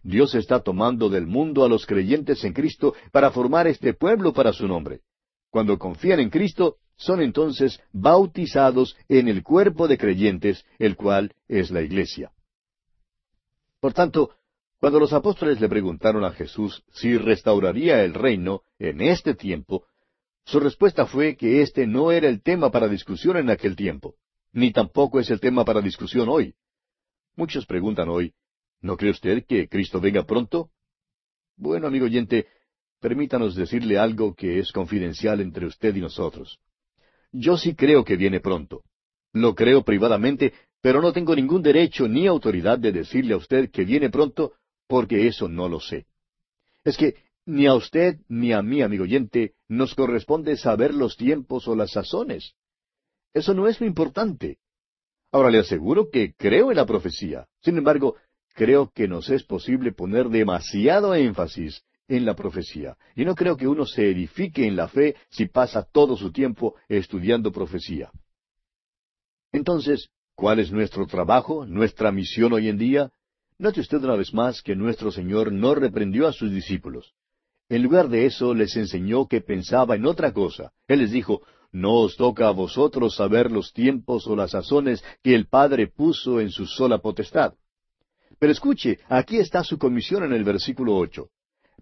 [0.03, 4.53] Dios está tomando del mundo a los creyentes en Cristo para formar este pueblo para
[4.53, 5.01] su nombre.
[5.49, 11.71] Cuando confían en Cristo, son entonces bautizados en el cuerpo de creyentes, el cual es
[11.71, 12.31] la iglesia.
[13.79, 14.31] Por tanto,
[14.79, 19.85] cuando los apóstoles le preguntaron a Jesús si restauraría el reino en este tiempo,
[20.45, 24.15] su respuesta fue que este no era el tema para discusión en aquel tiempo,
[24.51, 26.55] ni tampoco es el tema para discusión hoy.
[27.35, 28.33] Muchos preguntan hoy,
[28.81, 30.69] ¿No cree usted que Cristo venga pronto?
[31.57, 32.47] Bueno, amigo oyente,
[33.01, 36.59] permítanos decirle algo que es confidencial entre usted y nosotros.
[37.31, 38.83] Yo sí creo que viene pronto.
[39.33, 43.83] Lo creo privadamente, pero no tengo ningún derecho ni autoridad de decirle a usted que
[43.83, 44.53] viene pronto,
[44.87, 46.05] porque eso no lo sé.
[46.85, 51.67] Es que ni a usted ni a mí, amigo oyente, nos corresponde saber los tiempos
[51.67, 52.53] o las sazones.
[53.33, 54.57] Eso no es lo importante.
[55.31, 57.47] Ahora le aseguro que creo en la profecía.
[57.61, 58.15] Sin embargo,
[58.55, 62.97] creo que nos es posible poner demasiado énfasis en la profecía.
[63.15, 66.75] Y no creo que uno se edifique en la fe si pasa todo su tiempo
[66.87, 68.11] estudiando profecía.
[69.51, 73.11] Entonces, ¿cuál es nuestro trabajo, nuestra misión hoy en día?
[73.59, 77.13] Note usted una vez más que nuestro Señor no reprendió a sus discípulos.
[77.67, 80.71] En lugar de eso les enseñó que pensaba en otra cosa.
[80.87, 85.35] Él les dijo, no os toca a vosotros saber los tiempos o las sazones que
[85.35, 87.53] el Padre puso en su sola potestad.
[88.39, 91.29] Pero escuche, aquí está su comisión en el versículo ocho.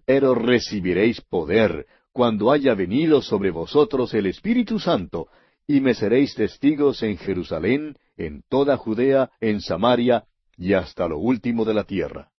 [0.04, 5.28] Pero recibiréis poder cuando haya venido sobre vosotros el Espíritu Santo,
[5.66, 10.24] y me seréis testigos en Jerusalén, en toda Judea, en Samaria,
[10.56, 12.30] y hasta lo último de la tierra.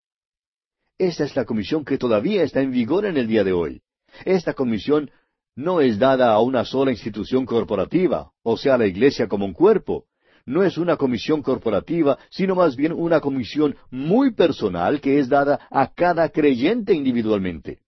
[0.98, 3.82] Esta es la comisión que todavía está en vigor en el día de hoy.
[4.26, 5.12] Esta comisión
[5.60, 10.06] no es dada a una sola institución corporativa, o sea, la iglesia como un cuerpo
[10.45, 15.67] no es una comisión corporativa, sino más bien una comisión muy personal que es dada
[15.69, 17.80] a cada creyente individualmente.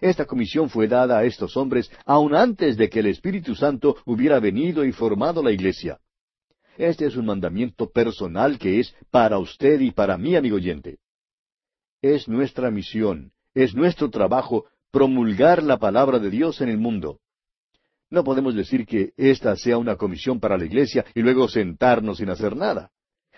[0.00, 4.38] Esta comisión fue dada a estos hombres aun antes de que el Espíritu Santo hubiera
[4.38, 5.98] venido y formado la iglesia.
[6.78, 10.98] Este es un mandamiento personal que es para usted y para mí, amigo oyente.
[12.00, 17.20] Es nuestra misión, es nuestro trabajo promulgar la palabra de Dios en el mundo.
[18.08, 22.30] No podemos decir que esta sea una comisión para la iglesia y luego sentarnos sin
[22.30, 22.90] hacer nada.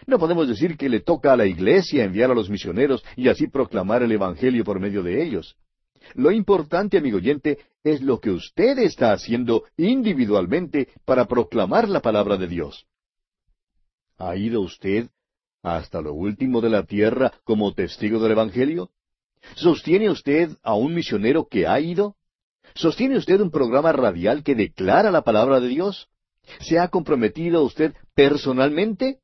[0.07, 3.49] No podemos decir que le toca a la iglesia enviar a los misioneros y así
[3.49, 5.57] proclamar el Evangelio por medio de ellos.
[6.14, 12.37] Lo importante, amigo oyente, es lo que usted está haciendo individualmente para proclamar la palabra
[12.37, 12.87] de Dios.
[14.16, 15.09] ¿Ha ido usted
[15.64, 18.92] hasta lo último de la tierra como testigo del Evangelio?
[19.54, 22.16] ¿Sostiene usted a un misionero que ha ido?
[22.74, 26.08] ¿Sostiene usted un programa radial que declara la palabra de Dios?
[26.61, 29.18] ¿Se ha comprometido usted personalmente?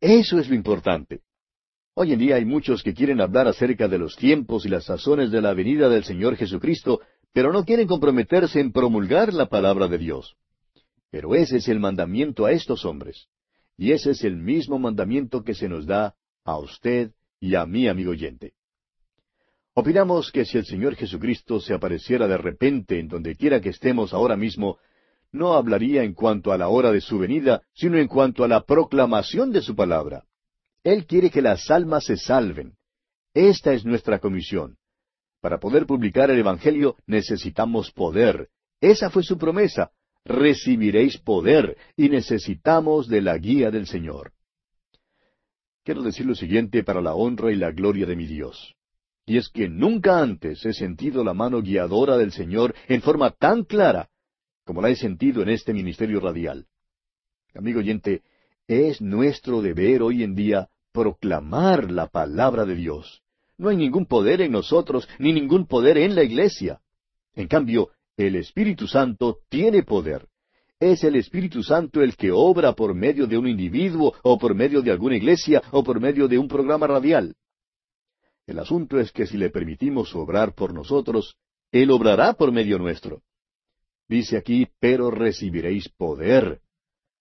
[0.00, 1.20] Eso es lo importante.
[1.94, 5.30] Hoy en día hay muchos que quieren hablar acerca de los tiempos y las sazones
[5.30, 7.00] de la venida del Señor Jesucristo,
[7.32, 10.34] pero no quieren comprometerse en promulgar la palabra de Dios.
[11.10, 13.28] Pero ese es el mandamiento a estos hombres.
[13.76, 17.88] Y ese es el mismo mandamiento que se nos da a usted y a mí,
[17.88, 18.54] amigo oyente.
[19.76, 24.14] Opinamos que si el Señor Jesucristo se apareciera de repente en donde quiera que estemos
[24.14, 24.78] ahora mismo,
[25.32, 28.64] no hablaría en cuanto a la hora de su venida, sino en cuanto a la
[28.64, 30.24] proclamación de su palabra.
[30.84, 32.74] Él quiere que las almas se salven.
[33.34, 34.76] Esta es nuestra comisión.
[35.40, 38.50] Para poder publicar el Evangelio necesitamos poder.
[38.80, 39.90] Esa fue su promesa.
[40.24, 44.32] Recibiréis poder y necesitamos de la guía del Señor.
[45.82, 48.76] Quiero decir lo siguiente para la honra y la gloria de mi Dios.
[49.26, 53.64] Y es que nunca antes he sentido la mano guiadora del Señor en forma tan
[53.64, 54.10] clara
[54.64, 56.66] como la he sentido en este ministerio radial.
[57.54, 58.22] Amigo oyente,
[58.66, 63.22] es nuestro deber hoy en día proclamar la palabra de Dios.
[63.58, 66.80] No hay ningún poder en nosotros, ni ningún poder en la iglesia.
[67.34, 70.26] En cambio, el Espíritu Santo tiene poder.
[70.80, 74.82] Es el Espíritu Santo el que obra por medio de un individuo, o por medio
[74.82, 77.36] de alguna iglesia, o por medio de un programa radial.
[78.46, 81.36] El asunto es que si le permitimos obrar por nosotros,
[81.72, 83.22] Él obrará por medio nuestro.
[84.08, 86.60] Dice aquí, pero recibiréis poder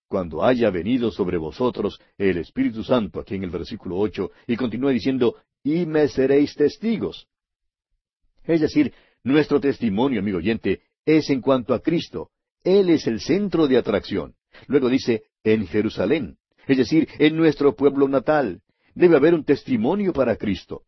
[0.07, 4.91] cuando haya venido sobre vosotros el Espíritu Santo, aquí en el versículo ocho, y continúa
[4.91, 7.27] diciendo, y me seréis testigos.
[8.43, 12.29] Es decir, nuestro testimonio, amigo oyente, es en cuanto a Cristo.
[12.63, 14.35] Él es el centro de atracción.
[14.67, 18.61] Luego dice, en Jerusalén, es decir, en nuestro pueblo natal.
[18.93, 20.83] Debe haber un testimonio para Cristo.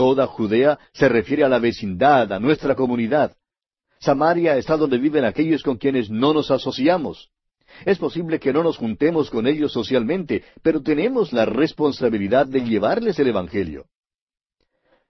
[0.00, 3.36] Toda Judea se refiere a la vecindad, a nuestra comunidad.
[3.98, 7.28] Samaria está donde viven aquellos con quienes no nos asociamos.
[7.84, 13.18] Es posible que no nos juntemos con ellos socialmente, pero tenemos la responsabilidad de llevarles
[13.18, 13.88] el Evangelio.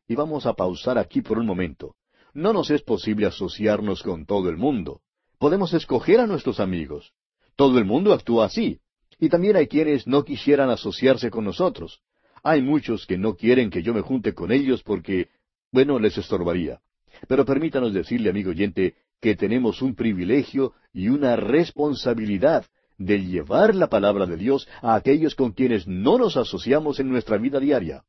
[0.09, 1.95] Y vamos a pausar aquí por un momento.
[2.35, 5.03] No nos es posible asociarnos con todo el mundo.
[5.39, 7.13] Podemos escoger a nuestros amigos.
[7.55, 8.81] Todo el mundo actúa así.
[9.21, 12.01] Y también hay quienes no quisieran asociarse con nosotros.
[12.43, 15.29] Hay muchos que no quieren que yo me junte con ellos porque,
[15.73, 16.81] bueno, les estorbaría.
[17.29, 23.89] Pero permítanos decirle, amigo oyente, que tenemos un privilegio y una responsabilidad de llevar la
[23.89, 28.05] palabra de Dios a aquellos con quienes no nos asociamos en nuestra vida diaria.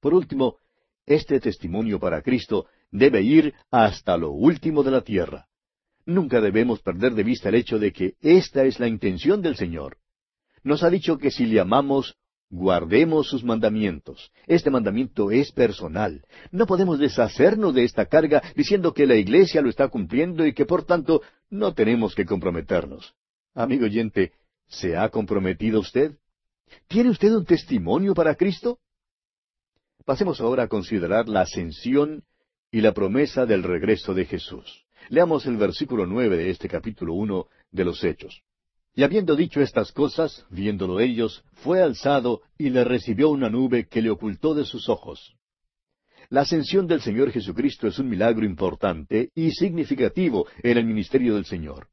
[0.00, 0.56] Por último,
[1.06, 5.46] este testimonio para Cristo debe ir hasta lo último de la tierra.
[6.04, 9.98] Nunca debemos perder de vista el hecho de que esta es la intención del Señor.
[10.62, 12.16] Nos ha dicho que si le amamos,
[12.50, 14.32] Guardemos sus mandamientos.
[14.46, 16.24] Este mandamiento es personal.
[16.50, 20.64] No podemos deshacernos de esta carga diciendo que la Iglesia lo está cumpliendo y que
[20.64, 23.14] por tanto no tenemos que comprometernos.
[23.54, 24.32] Amigo oyente,
[24.66, 26.12] ¿se ha comprometido usted?
[26.86, 28.78] ¿Tiene usted un testimonio para Cristo?
[30.06, 32.24] Pasemos ahora a considerar la ascensión
[32.70, 34.86] y la promesa del regreso de Jesús.
[35.10, 38.42] Leamos el versículo nueve de este capítulo uno de los Hechos.
[38.98, 44.02] Y habiendo dicho estas cosas, viéndolo ellos, fue alzado y le recibió una nube que
[44.02, 45.36] le ocultó de sus ojos.
[46.30, 51.44] La ascensión del Señor Jesucristo es un milagro importante y significativo en el ministerio del
[51.44, 51.86] Señor.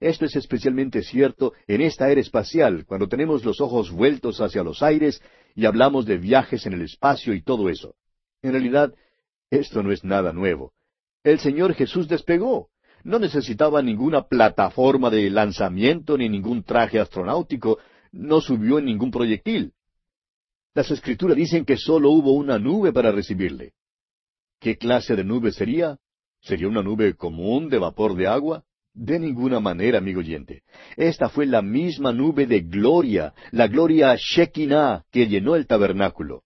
[0.00, 4.82] Esto es especialmente cierto en esta era espacial, cuando tenemos los ojos vueltos hacia los
[4.82, 5.22] aires
[5.54, 7.94] y hablamos de viajes en el espacio y todo eso.
[8.42, 8.92] En realidad,
[9.50, 10.72] esto no es nada nuevo.
[11.22, 12.70] El Señor Jesús despegó
[13.04, 17.78] no necesitaba ninguna plataforma de lanzamiento ni ningún traje astronáutico,
[18.12, 19.72] no subió en ningún proyectil.
[20.74, 23.74] Las escrituras dicen que sólo hubo una nube para recibirle.
[24.58, 25.98] ¿Qué clase de nube sería?
[26.40, 28.64] ¿Sería una nube común de vapor de agua?
[28.94, 30.62] De ninguna manera, amigo oyente.
[30.96, 36.42] Esta fue la misma nube de gloria, la gloria Shekinah que llenó el tabernáculo.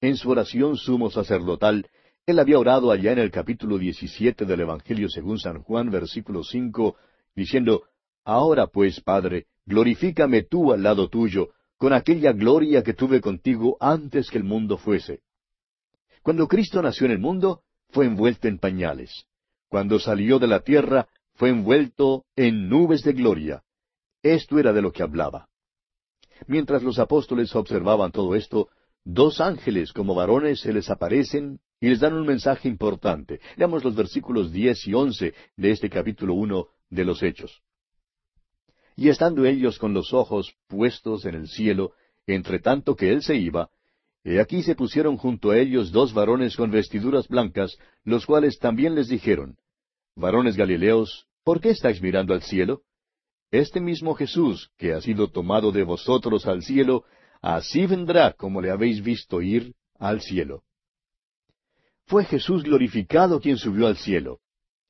[0.00, 1.86] En su oración sumo sacerdotal,
[2.26, 6.96] él había orado allá en el capítulo 17 del Evangelio según San Juan, versículo 5,
[7.34, 7.82] diciendo,
[8.24, 14.30] Ahora pues, Padre, glorifícame tú al lado tuyo, con aquella gloria que tuve contigo antes
[14.30, 15.20] que el mundo fuese.
[16.22, 19.26] Cuando Cristo nació en el mundo, fue envuelto en pañales.
[19.68, 23.64] Cuando salió de la tierra, fue envuelto en nubes de gloria.
[24.22, 25.48] Esto era de lo que hablaba.
[26.46, 28.68] Mientras los apóstoles observaban todo esto,
[29.02, 33.40] dos ángeles como varones se les aparecen y les dan un mensaje importante.
[33.56, 37.60] Leamos los versículos diez y once de este capítulo uno de los Hechos.
[38.94, 41.92] Y estando ellos con los ojos puestos en el cielo,
[42.28, 43.68] entre tanto que él se iba,
[44.22, 48.94] he aquí se pusieron junto a ellos dos varones con vestiduras blancas, los cuales también
[48.94, 49.56] les dijeron,
[50.14, 52.82] Varones Galileos, ¿por qué estáis mirando al cielo?
[53.50, 57.02] Este mismo Jesús, que ha sido tomado de vosotros al cielo,
[57.40, 60.62] así vendrá como le habéis visto ir al cielo.
[62.06, 64.40] Fue Jesús glorificado quien subió al cielo.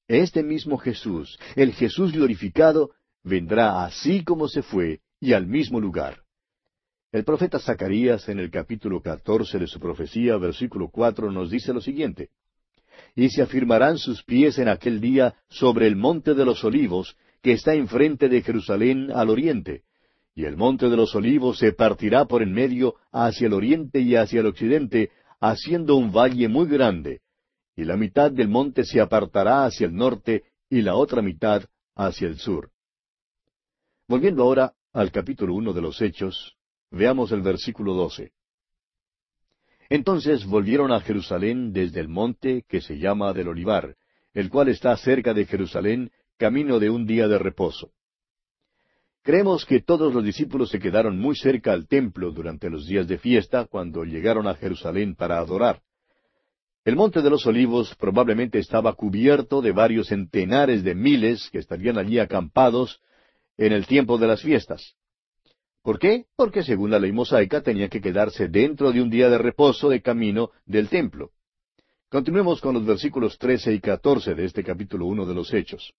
[0.09, 2.91] Este mismo Jesús, el Jesús glorificado,
[3.23, 6.23] vendrá así como se fue y al mismo lugar.
[7.13, 11.81] El profeta Zacarías en el capítulo catorce de su profecía, versículo cuatro, nos dice lo
[11.81, 12.31] siguiente
[13.15, 17.53] Y se afirmarán sus pies en aquel día sobre el monte de los olivos, que
[17.53, 19.83] está enfrente de Jerusalén al oriente,
[20.35, 24.17] y el monte de los olivos se partirá por en medio hacia el oriente y
[24.17, 25.11] hacia el occidente,
[25.43, 27.21] haciendo un valle muy grande,
[27.75, 31.65] y la mitad del monte se apartará hacia el norte y la otra mitad
[31.97, 32.71] hacia el sur.
[34.07, 36.57] Volviendo ahora al capítulo uno de los Hechos,
[36.93, 38.33] veamos el versículo doce.
[39.89, 43.97] Entonces volvieron a Jerusalén desde el monte que se llama del Olivar,
[44.35, 47.91] el cual está cerca de Jerusalén, camino de un día de reposo.
[49.23, 53.19] Creemos que todos los discípulos se quedaron muy cerca al templo durante los días de
[53.19, 55.81] fiesta cuando llegaron a Jerusalén para adorar.
[56.85, 61.99] El monte de los olivos probablemente estaba cubierto de varios centenares de miles que estarían
[61.99, 63.01] allí acampados
[63.57, 64.97] en el tiempo de las fiestas.
[65.83, 66.27] ¿Por qué?
[66.35, 70.03] Porque según la ley mosaica tenían que quedarse dentro de un día de reposo de
[70.03, 71.31] camino del templo.
[72.09, 75.95] Continuemos con los versículos trece y catorce de este capítulo uno de los Hechos.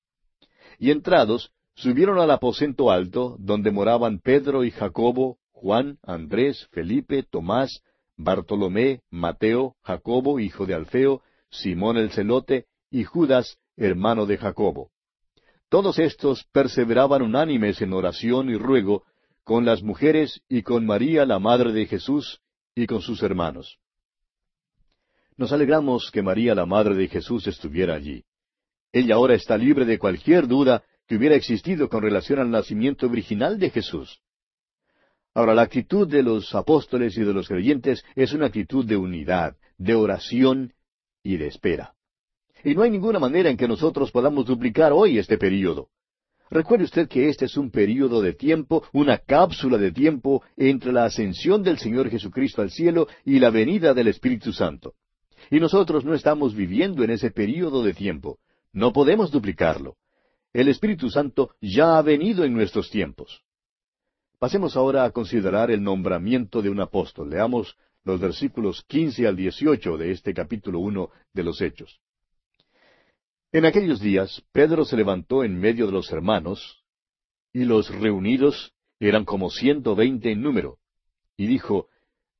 [0.77, 7.81] Y entrados, subieron al aposento alto, donde moraban Pedro y Jacobo, Juan, Andrés, Felipe, Tomás,
[8.17, 14.91] Bartolomé, Mateo, Jacobo, hijo de Alfeo, Simón el celote, y Judas, hermano de Jacobo.
[15.69, 19.03] Todos estos perseveraban unánimes en oración y ruego
[19.43, 22.39] con las mujeres y con María, la madre de Jesús,
[22.75, 23.77] y con sus hermanos.
[25.35, 28.23] Nos alegramos que María, la madre de Jesús, estuviera allí.
[28.91, 30.83] Ella ahora está libre de cualquier duda
[31.15, 34.21] hubiera existido con relación al nacimiento original de Jesús.
[35.33, 39.55] Ahora, la actitud de los apóstoles y de los creyentes es una actitud de unidad,
[39.77, 40.73] de oración
[41.23, 41.95] y de espera.
[42.63, 45.89] Y no hay ninguna manera en que nosotros podamos duplicar hoy este período.
[46.49, 51.05] Recuerde usted que este es un período de tiempo, una cápsula de tiempo entre la
[51.05, 54.93] ascensión del Señor Jesucristo al cielo y la venida del Espíritu Santo.
[55.49, 58.37] Y nosotros no estamos viviendo en ese período de tiempo.
[58.71, 59.95] No podemos duplicarlo.
[60.53, 63.43] El Espíritu Santo ya ha venido en nuestros tiempos.
[64.37, 67.31] Pasemos ahora a considerar el nombramiento de un apóstol.
[67.31, 71.99] Leamos los versículos quince al dieciocho de este capítulo uno de los Hechos.
[73.51, 76.83] En aquellos días Pedro se levantó en medio de los hermanos,
[77.51, 80.77] y los reunidos eran como ciento veinte en número,
[81.35, 81.87] y dijo,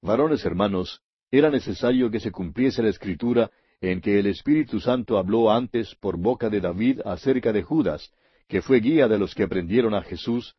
[0.01, 1.01] Varones hermanos,
[1.31, 3.49] era necesario que se cumpliese la escritura
[3.83, 8.13] en que el Espíritu Santo habló antes por boca de David acerca de Judas,
[8.47, 10.55] que fue guía de los que aprendieron a Jesús,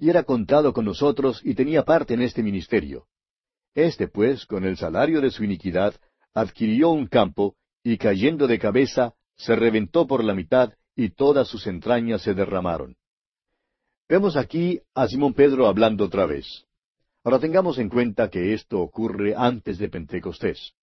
[0.00, 3.06] y era contado con nosotros y tenía parte en este ministerio.
[3.72, 5.94] Este, pues, con el salario de su iniquidad,
[6.34, 11.68] adquirió un campo, y cayendo de cabeza, se reventó por la mitad, y todas sus
[11.68, 12.96] entrañas se derramaron.
[14.08, 16.64] Vemos aquí a Simón Pedro hablando otra vez.
[17.22, 20.74] Ahora tengamos en cuenta que esto ocurre antes de Pentecostés.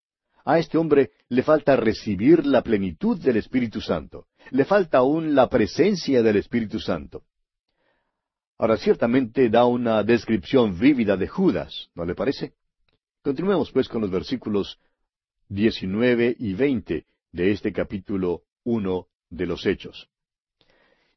[0.50, 4.28] A este hombre le falta recibir la plenitud del Espíritu Santo.
[4.52, 7.24] Le falta aún la presencia del Espíritu Santo.
[8.58, 12.54] Ahora ciertamente da una descripción vívida de Judas, ¿no le parece?
[13.22, 14.80] Continuemos pues con los versículos
[15.50, 20.08] 19 y 20 de este capítulo 1 de los Hechos.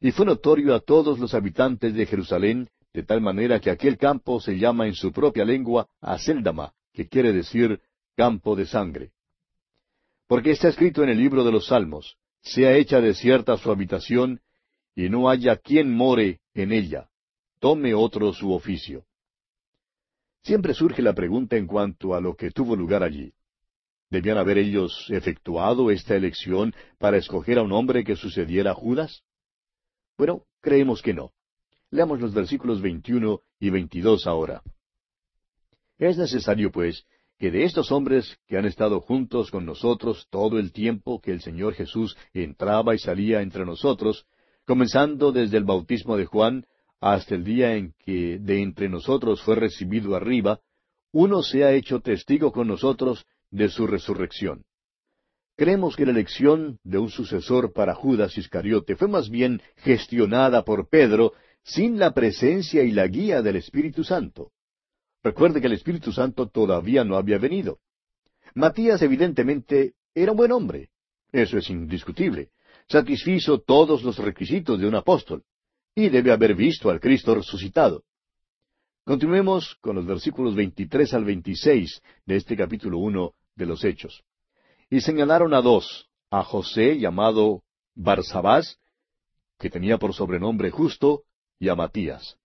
[0.01, 4.41] Y fue notorio a todos los habitantes de Jerusalén, de tal manera que aquel campo
[4.41, 7.81] se llama en su propia lengua Aceldama, que quiere decir
[8.17, 9.13] campo de sangre.
[10.31, 14.41] Porque está escrito en el libro de los Salmos, sea hecha desierta su habitación,
[14.95, 17.09] y no haya quien more en ella
[17.59, 19.05] tome otro su oficio.
[20.45, 23.35] Siempre surge la pregunta en cuanto a lo que tuvo lugar allí.
[24.09, 29.25] ¿Debían haber ellos efectuado esta elección para escoger a un hombre que sucediera a Judas?
[30.17, 31.33] Bueno, creemos que no.
[31.91, 34.63] Leamos los versículos 21 y 22 ahora.
[35.99, 37.05] Es necesario, pues,
[37.41, 41.41] que de estos hombres que han estado juntos con nosotros todo el tiempo que el
[41.41, 44.27] Señor Jesús entraba y salía entre nosotros,
[44.67, 46.67] comenzando desde el bautismo de Juan
[47.01, 50.61] hasta el día en que de entre nosotros fue recibido arriba,
[51.13, 54.63] uno se ha hecho testigo con nosotros de su resurrección.
[55.57, 60.91] Creemos que la elección de un sucesor para Judas Iscariote fue más bien gestionada por
[60.91, 61.33] Pedro
[61.63, 64.53] sin la presencia y la guía del Espíritu Santo.
[65.23, 67.79] Recuerde que el Espíritu Santo todavía no había venido.
[68.55, 70.91] Matías evidentemente era un buen hombre.
[71.31, 72.51] Eso es indiscutible.
[72.89, 75.45] Satisfizo todos los requisitos de un apóstol.
[75.95, 78.05] Y debe haber visto al Cristo resucitado.
[79.05, 84.23] Continuemos con los versículos 23 al 26 de este capítulo 1 de los Hechos.
[84.89, 87.63] Y señalaron a dos, a José llamado
[87.95, 88.79] Barsabás,
[89.59, 91.25] que tenía por sobrenombre justo,
[91.59, 92.39] y a Matías.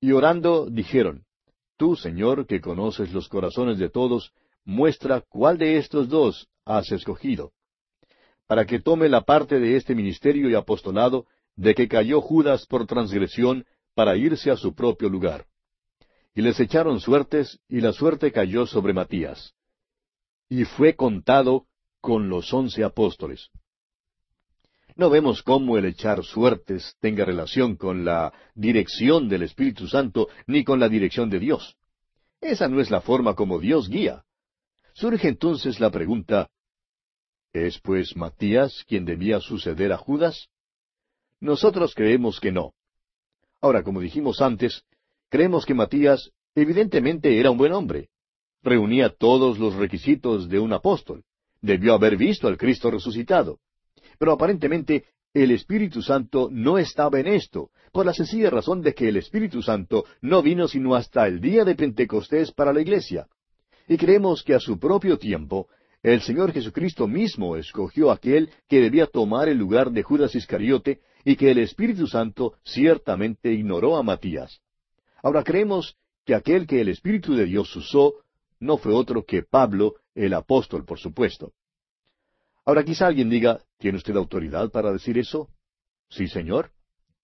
[0.00, 1.24] Y orando dijeron,
[1.80, 4.34] Tú, Señor, que conoces los corazones de todos,
[4.66, 7.52] muestra cuál de estos dos has escogido,
[8.46, 11.24] para que tome la parte de este ministerio y apostolado
[11.56, 13.64] de que cayó Judas por transgresión
[13.94, 15.46] para irse a su propio lugar.
[16.34, 19.54] Y les echaron suertes, y la suerte cayó sobre Matías.
[20.50, 21.64] Y fue contado
[22.02, 23.48] con los once apóstoles.
[25.00, 30.62] No vemos cómo el echar suertes tenga relación con la dirección del Espíritu Santo ni
[30.62, 31.74] con la dirección de Dios.
[32.38, 34.24] Esa no es la forma como Dios guía.
[34.92, 36.50] Surge entonces la pregunta,
[37.54, 40.48] ¿es pues Matías quien debía suceder a Judas?
[41.40, 42.74] Nosotros creemos que no.
[43.62, 44.84] Ahora, como dijimos antes,
[45.30, 48.10] creemos que Matías evidentemente era un buen hombre.
[48.62, 51.24] Reunía todos los requisitos de un apóstol.
[51.62, 53.60] Debió haber visto al Cristo resucitado.
[54.20, 59.08] Pero aparentemente el Espíritu Santo no estaba en esto, por la sencilla razón de que
[59.08, 63.28] el Espíritu Santo no vino sino hasta el día de Pentecostés para la iglesia.
[63.88, 65.68] Y creemos que a su propio tiempo,
[66.02, 71.36] el Señor Jesucristo mismo escogió aquel que debía tomar el lugar de Judas Iscariote y
[71.36, 74.60] que el Espíritu Santo ciertamente ignoró a Matías.
[75.22, 75.96] Ahora creemos
[76.26, 78.16] que aquel que el Espíritu de Dios usó
[78.58, 81.54] no fue otro que Pablo, el apóstol, por supuesto.
[82.70, 85.48] Ahora quizá alguien diga, ¿tiene usted autoridad para decir eso?
[86.08, 86.70] Sí, señor.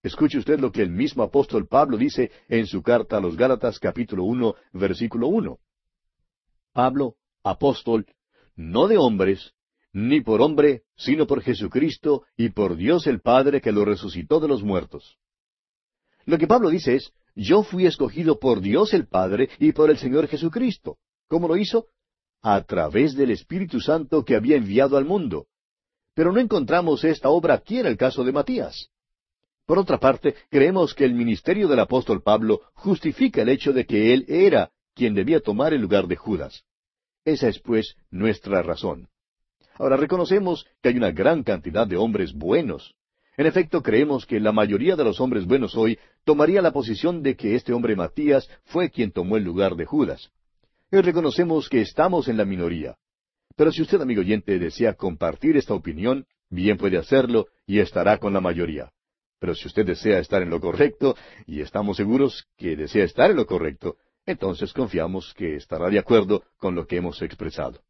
[0.03, 3.79] Escuche usted lo que el mismo apóstol Pablo dice en su carta a los Gálatas
[3.79, 5.61] capítulo uno, versículo uno.
[6.73, 8.07] Pablo, apóstol,
[8.57, 9.53] no de hombres,
[9.93, 14.49] ni por hombre, sino por Jesucristo y por Dios el Padre que lo resucitó de
[14.49, 15.17] los muertos.
[16.25, 19.99] Lo que Pablo dice es, yo fui escogido por Dios el Padre y por el
[19.99, 20.99] Señor Jesucristo.
[21.29, 21.87] ¿Cómo lo hizo?
[22.49, 25.49] A través del Espíritu Santo que había enviado al mundo.
[26.15, 28.89] Pero no encontramos esta obra aquí en el caso de Matías.
[29.67, 34.15] Por otra parte, creemos que el ministerio del apóstol Pablo justifica el hecho de que
[34.15, 36.63] él era quien debía tomar el lugar de Judas.
[37.25, 39.09] Esa es, pues, nuestra razón.
[39.75, 42.95] Ahora reconocemos que hay una gran cantidad de hombres buenos.
[43.37, 47.35] En efecto, creemos que la mayoría de los hombres buenos hoy tomaría la posición de
[47.35, 50.31] que este hombre Matías fue quien tomó el lugar de Judas.
[50.91, 52.97] Y reconocemos que estamos en la minoría.
[53.57, 58.33] Pero si usted, amigo oyente, desea compartir esta opinión, bien puede hacerlo y estará con
[58.33, 58.93] la mayoría.
[59.41, 61.17] Pero si usted desea estar en lo correcto,
[61.47, 66.45] y estamos seguros que desea estar en lo correcto, entonces confiamos que estará de acuerdo
[66.59, 67.81] con lo que hemos expresado.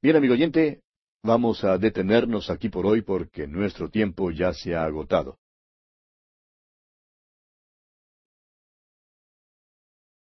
[0.00, 0.82] Bien, amigo oyente,
[1.22, 5.38] vamos a detenernos aquí por hoy porque nuestro tiempo ya se ha agotado.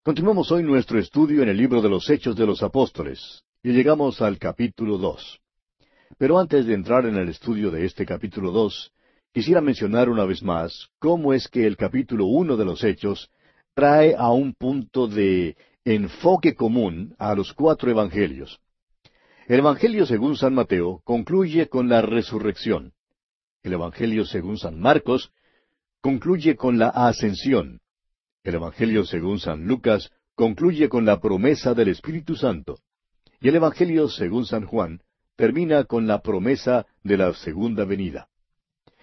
[0.04, 4.20] Continuamos hoy nuestro estudio en el libro de los Hechos de los Apóstoles y llegamos
[4.20, 5.38] al capítulo dos.
[6.18, 8.90] Pero antes de entrar en el estudio de este capítulo dos,
[9.32, 13.30] quisiera mencionar una vez más cómo es que el capítulo uno de los Hechos
[13.74, 18.58] trae a un punto de enfoque común a los cuatro evangelios.
[19.46, 22.92] El Evangelio según San Mateo concluye con la resurrección.
[23.62, 25.30] El Evangelio según San Marcos
[26.00, 27.81] concluye con la ascensión.
[28.44, 32.78] El Evangelio según San Lucas concluye con la promesa del Espíritu Santo.
[33.40, 35.00] Y el Evangelio según San Juan
[35.36, 38.28] termina con la promesa de la segunda venida.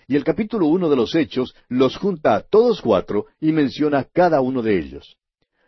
[0.07, 4.41] Y el capítulo uno de los Hechos los junta a todos cuatro y menciona cada
[4.41, 5.17] uno de ellos.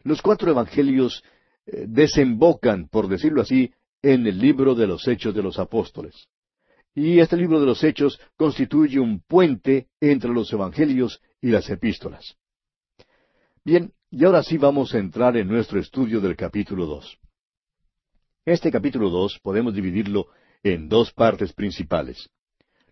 [0.04, 1.24] Los cuatro evangelios
[1.66, 6.28] eh, desembocan, por decirlo así, en el libro de los Hechos de los Apóstoles.
[6.94, 12.36] Y este libro de los Hechos constituye un puente entre los evangelios y las epístolas.
[13.64, 17.20] Bien, y ahora sí vamos a entrar en nuestro estudio del capítulo dos.
[18.44, 20.30] Este capítulo dos podemos dividirlo
[20.64, 22.32] en dos partes principales.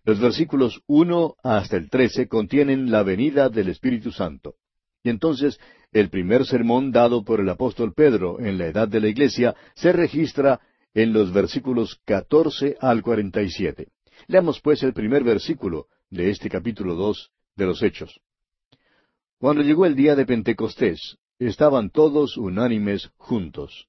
[0.04, 4.54] Los versículos uno hasta el trece contienen la venida del Espíritu Santo.
[5.02, 5.58] Y entonces
[5.90, 9.92] el primer sermón dado por el apóstol Pedro en la edad de la iglesia se
[9.92, 10.60] registra
[10.94, 13.88] en los versículos catorce al cuarenta y siete.
[14.28, 18.20] Leamos pues el primer versículo de este capítulo dos de los Hechos.
[19.40, 23.88] Cuando llegó el día de Pentecostés, estaban todos unánimes juntos.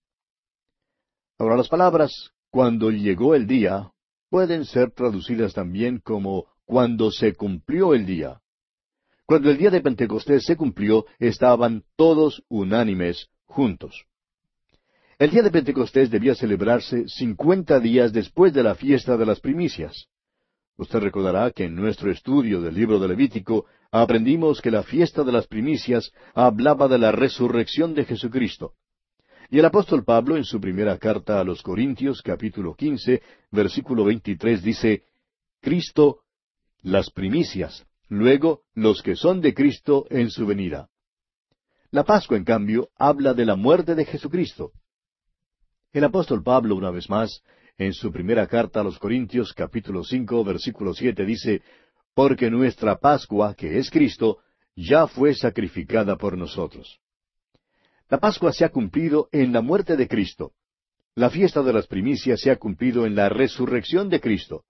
[1.37, 3.91] Ahora las palabras cuando llegó el día
[4.29, 8.39] pueden ser traducidas también como cuando se cumplió el día.
[9.25, 14.05] Cuando el día de Pentecostés se cumplió, estaban todos unánimes juntos.
[15.19, 20.07] El día de Pentecostés debía celebrarse cincuenta días después de la fiesta de las primicias.
[20.77, 25.33] Usted recordará que en nuestro estudio del libro de Levítico aprendimos que la fiesta de
[25.33, 28.73] las primicias hablaba de la resurrección de Jesucristo.
[29.49, 33.21] Y el apóstol Pablo en su primera carta a los Corintios capítulo quince
[33.51, 35.03] versículo veintitrés dice,
[35.59, 36.21] Cristo,
[36.81, 40.87] las primicias, luego los que son de Cristo en su venida.
[41.91, 44.71] La Pascua, en cambio, habla de la muerte de Jesucristo.
[45.91, 47.43] El apóstol Pablo, una vez más,
[47.77, 51.61] en su primera carta a los Corintios, capítulo cinco, versículo siete, dice,
[52.14, 54.39] Porque nuestra Pascua, que es Cristo,
[54.76, 56.99] ya fue sacrificada por nosotros.
[58.09, 60.51] La Pascua se ha cumplido en la muerte de Cristo.
[61.16, 64.64] La fiesta de las primicias se ha cumplido en la resurrección de Cristo.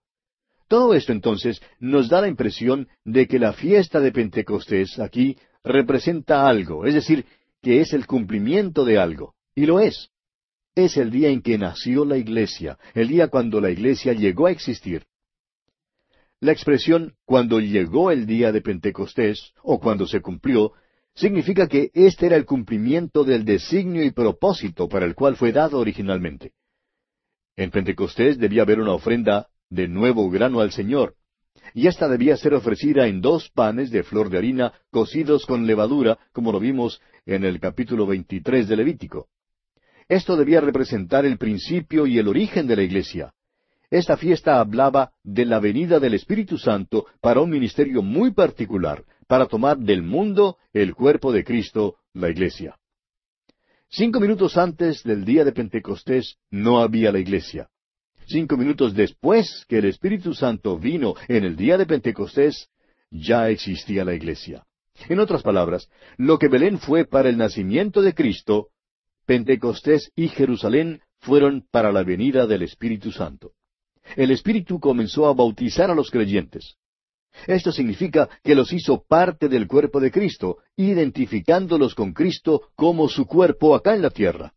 [0.67, 6.47] Todo esto entonces nos da la impresión de que la fiesta de Pentecostés aquí representa
[6.47, 7.25] algo, es decir,
[7.61, 10.11] que es el cumplimiento de algo, y lo es
[10.75, 14.51] es el día en que nació la iglesia, el día cuando la iglesia llegó a
[14.51, 15.05] existir.
[16.41, 20.73] La expresión cuando llegó el día de Pentecostés, o cuando se cumplió,
[21.13, 25.77] significa que este era el cumplimiento del designio y propósito para el cual fue dado
[25.77, 26.53] originalmente.
[27.55, 31.13] En Pentecostés debía haber una ofrenda de nuevo grano al Señor,
[31.75, 36.17] y ésta debía ser ofrecida en dos panes de flor de harina cocidos con levadura,
[36.33, 39.27] como lo vimos en el capítulo 23 de Levítico.
[40.09, 43.31] Esto debía representar el principio y el origen de la iglesia.
[43.91, 49.47] Esta fiesta hablaba de la venida del Espíritu Santo para un ministerio muy particular, para
[49.47, 52.77] tomar del mundo el cuerpo de Cristo, la iglesia.
[53.89, 57.67] Cinco minutos antes del día de Pentecostés no había la iglesia.
[58.27, 62.69] Cinco minutos después que el Espíritu Santo vino en el día de Pentecostés,
[63.09, 64.65] ya existía la iglesia.
[65.09, 68.69] En otras palabras, lo que Belén fue para el nacimiento de Cristo,
[69.25, 73.51] Pentecostés y Jerusalén fueron para la venida del Espíritu Santo.
[74.15, 76.75] El Espíritu comenzó a bautizar a los creyentes.
[77.47, 83.25] Esto significa que los hizo parte del cuerpo de Cristo, identificándolos con Cristo como su
[83.25, 84.53] cuerpo acá en la tierra.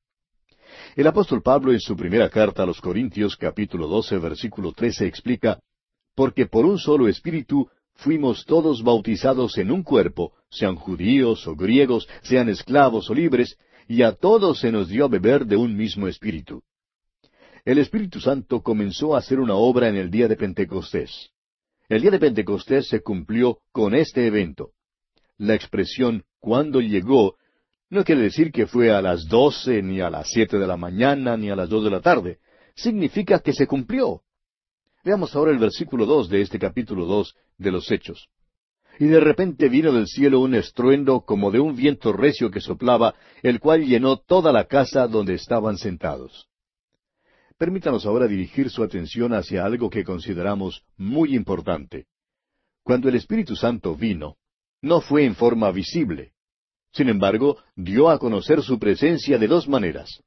[0.96, 5.60] El apóstol Pablo en su primera carta a los Corintios capítulo 12 versículo 13 explica,
[6.14, 12.08] Porque por un solo espíritu fuimos todos bautizados en un cuerpo, sean judíos o griegos,
[12.22, 13.56] sean esclavos o libres,
[13.88, 16.62] y a todos se nos dio a beber de un mismo espíritu.
[17.64, 21.30] El Espíritu Santo comenzó a hacer una obra en el día de Pentecostés.
[21.88, 24.72] El día de Pentecostés se cumplió con este evento.
[25.38, 27.36] La expresión cuando llegó
[27.88, 31.38] no quiere decir que fue a las doce, ni a las siete de la mañana,
[31.38, 32.38] ni a las dos de la tarde.
[32.74, 34.20] Significa que se cumplió.
[35.02, 38.28] Veamos ahora el versículo dos de este capítulo dos de los Hechos.
[38.98, 43.14] Y de repente vino del cielo un estruendo como de un viento recio que soplaba,
[43.42, 46.46] el cual llenó toda la casa donde estaban sentados.
[47.64, 52.04] Permítanos ahora dirigir su atención hacia algo que consideramos muy importante.
[52.82, 54.36] Cuando el Espíritu Santo vino,
[54.82, 56.32] no fue en forma visible.
[56.92, 60.22] Sin embargo, dio a conocer su presencia de dos maneras.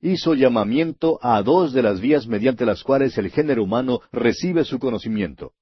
[0.00, 4.80] Hizo llamamiento a dos de las vías mediante las cuales el género humano recibe su
[4.80, 5.52] conocimiento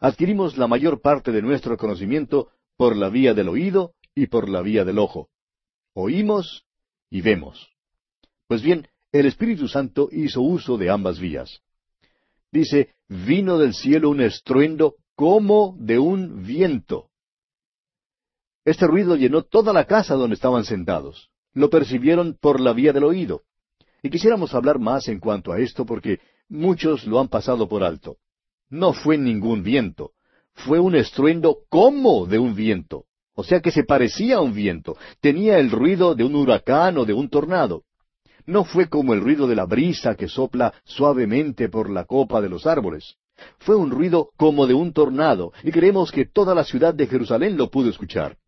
[0.00, 4.62] adquirimos la mayor parte de nuestro conocimiento por la vía del oído y por la
[4.62, 5.28] vía del ojo.
[5.92, 6.64] Oímos
[7.10, 7.68] y vemos.
[8.46, 11.60] Pues bien, el Espíritu Santo hizo uso de ambas vías.
[12.50, 17.10] Dice, vino del cielo un estruendo como de un viento.
[18.64, 21.30] Este ruido llenó toda la casa donde estaban sentados.
[21.54, 23.42] Lo percibieron por la vía del oído.
[24.02, 28.18] Y quisiéramos hablar más en cuanto a esto porque muchos lo han pasado por alto.
[28.70, 30.12] No fue ningún viento,
[30.52, 34.96] fue un estruendo como de un viento, o sea que se parecía a un viento,
[35.20, 37.84] tenía el ruido de un huracán o de un tornado.
[38.48, 42.48] No fue como el ruido de la brisa que sopla suavemente por la copa de
[42.48, 43.16] los árboles.
[43.58, 47.58] Fue un ruido como de un tornado, y creemos que toda la ciudad de Jerusalén
[47.58, 48.38] lo pudo escuchar.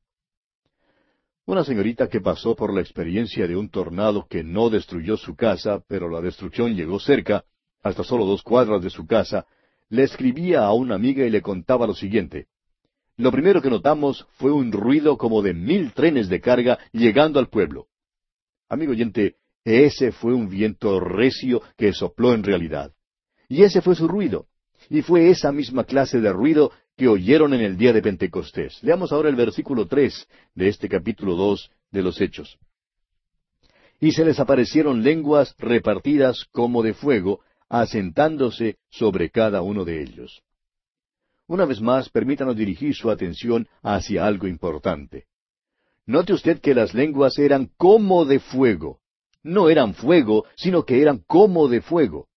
[1.44, 5.82] Una señorita que pasó por la experiencia de un tornado que no destruyó su casa,
[5.86, 7.44] pero la destrucción llegó cerca,
[7.82, 9.44] hasta solo dos cuadras de su casa,
[9.90, 12.46] le escribía a una amiga y le contaba lo siguiente.
[13.18, 17.50] Lo primero que notamos fue un ruido como de mil trenes de carga llegando al
[17.50, 17.88] pueblo.
[18.66, 19.34] Amigo oyente,
[19.64, 22.92] ese fue un viento recio que sopló en realidad.
[23.48, 24.46] Y ese fue su ruido.
[24.88, 28.82] Y fue esa misma clase de ruido que oyeron en el día de Pentecostés.
[28.82, 32.58] Leamos ahora el versículo tres de este capítulo dos de los Hechos.
[34.00, 40.42] Y se les aparecieron lenguas repartidas como de fuego, asentándose sobre cada uno de ellos.
[41.46, 45.26] Una vez más, permítanos dirigir su atención hacia algo importante.
[46.06, 48.99] Note usted que las lenguas eran como de fuego.
[49.42, 52.28] No eran fuego, sino que eran como de fuego.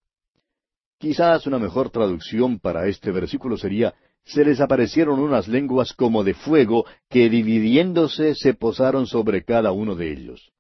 [0.98, 3.94] Quizás una mejor traducción para este versículo sería,
[4.24, 9.96] se les aparecieron unas lenguas como de fuego que dividiéndose se posaron sobre cada uno
[9.96, 10.54] de ellos.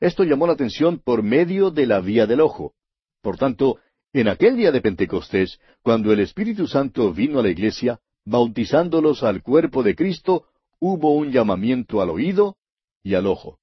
[0.00, 2.74] Esto llamó la atención por medio de la vía del ojo.
[3.20, 3.78] Por tanto,
[4.12, 9.42] en aquel día de Pentecostés, cuando el Espíritu Santo vino a la iglesia, bautizándolos al
[9.42, 10.46] cuerpo de Cristo,
[10.80, 12.56] hubo un llamamiento al oído
[13.04, 13.60] y al ojo.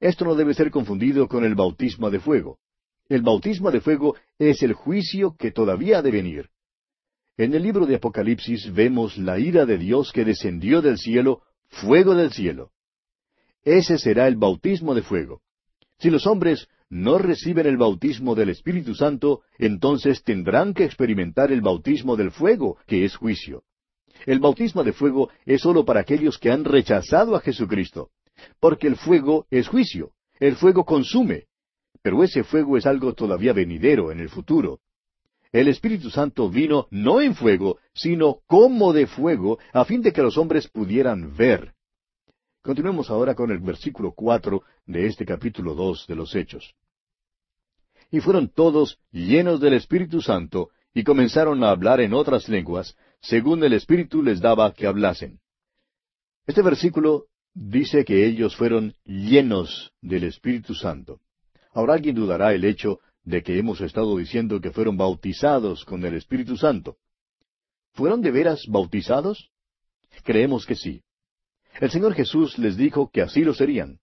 [0.00, 2.58] Esto no debe ser confundido con el bautismo de fuego.
[3.08, 6.50] El bautismo de fuego es el juicio que todavía ha de venir.
[7.36, 12.14] En el libro de Apocalipsis vemos la ira de Dios que descendió del cielo, fuego
[12.14, 12.70] del cielo.
[13.62, 15.40] Ese será el bautismo de fuego.
[15.98, 21.60] Si los hombres no reciben el bautismo del Espíritu Santo, entonces tendrán que experimentar el
[21.60, 23.64] bautismo del fuego, que es juicio.
[24.26, 28.10] El bautismo de fuego es sólo para aquellos que han rechazado a Jesucristo,
[28.60, 31.44] porque el fuego es juicio, el fuego consume,
[32.02, 34.80] pero ese fuego es algo todavía venidero en el futuro.
[35.50, 40.22] El Espíritu Santo vino no en fuego, sino como de fuego, a fin de que
[40.22, 41.72] los hombres pudieran ver.
[42.62, 46.74] Continuemos ahora con el versículo cuatro de este capítulo dos de los Hechos.
[48.10, 53.62] Y fueron todos llenos del Espíritu Santo, y comenzaron a hablar en otras lenguas, según
[53.64, 55.40] el Espíritu les daba que hablasen.
[56.46, 57.26] Este versículo
[57.58, 61.20] dice que ellos fueron llenos del Espíritu Santo.
[61.72, 66.14] Ahora alguien dudará el hecho de que hemos estado diciendo que fueron bautizados con el
[66.14, 66.96] Espíritu Santo.
[67.92, 69.50] ¿Fueron de veras bautizados?
[70.22, 71.02] Creemos que sí.
[71.80, 73.98] El Señor Jesús les dijo que así lo serían.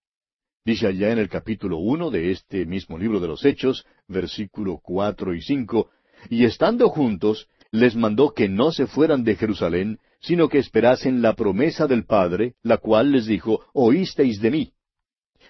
[0.65, 5.33] Dice allá en el capítulo uno de este mismo libro de los Hechos, versículo cuatro
[5.33, 5.91] y cinco,
[6.29, 11.35] y estando juntos, les mandó que no se fueran de Jerusalén, sino que esperasen la
[11.35, 14.71] promesa del Padre, la cual les dijo, oísteis de mí.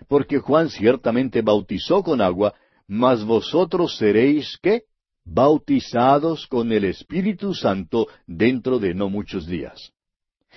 [0.08, 2.54] Porque Juan ciertamente bautizó con agua,
[2.88, 4.84] mas vosotros seréis qué?
[5.24, 9.92] Bautizados con el Espíritu Santo dentro de no muchos días.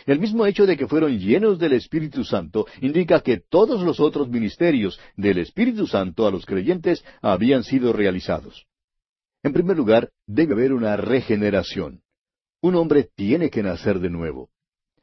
[0.07, 4.29] El mismo hecho de que fueron llenos del Espíritu Santo indica que todos los otros
[4.29, 8.68] ministerios del Espíritu Santo a los creyentes habían sido realizados.
[9.49, 12.03] En primer lugar, debe haber una regeneración.
[12.61, 14.51] Un hombre tiene que nacer de nuevo.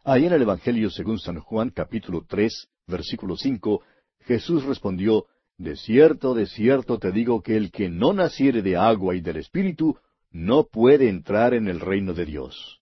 [0.04, 3.82] Ahí en el Evangelio según San Juan capítulo tres, versículo cinco,
[4.20, 5.26] Jesús respondió,
[5.58, 9.38] De cierto, de cierto te digo que el que no naciere de agua y del
[9.38, 9.98] Espíritu,
[10.30, 12.82] no puede entrar en el reino de Dios.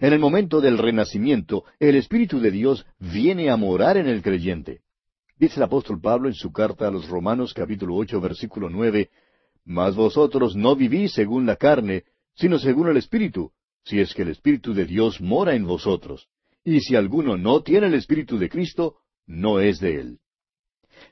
[0.00, 4.82] En el momento del renacimiento, el Espíritu de Dios viene a morar en el creyente.
[5.38, 9.08] Dice el apóstol Pablo en su carta a los Romanos capítulo ocho versículo nueve,
[9.64, 12.04] Mas vosotros no vivís según la carne,
[12.34, 13.52] sino según el Espíritu,
[13.84, 16.28] si es que el Espíritu de Dios mora en vosotros.
[16.64, 18.96] Y si alguno no tiene el Espíritu de Cristo,
[19.26, 20.18] no es de él.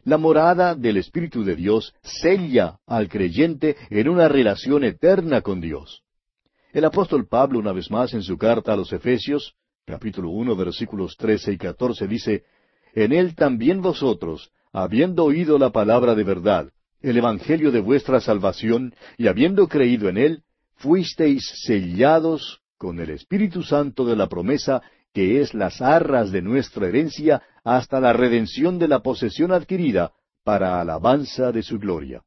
[0.05, 6.03] La morada del Espíritu de Dios sella al creyente en una relación eterna con Dios.
[6.72, 11.16] El apóstol Pablo, una vez más, en su carta a los Efesios, capítulo uno, versículos
[11.16, 12.44] trece y catorce, dice,
[12.94, 16.72] En él también vosotros, habiendo oído la palabra de verdad,
[17.03, 20.42] el evangelio de vuestra salvación, y habiendo creído en él,
[20.76, 24.82] fuisteis sellados con el Espíritu Santo de la promesa,
[25.12, 30.12] que es las arras de nuestra herencia, hasta la redención de la posesión adquirida,
[30.44, 32.22] para alabanza de su gloria.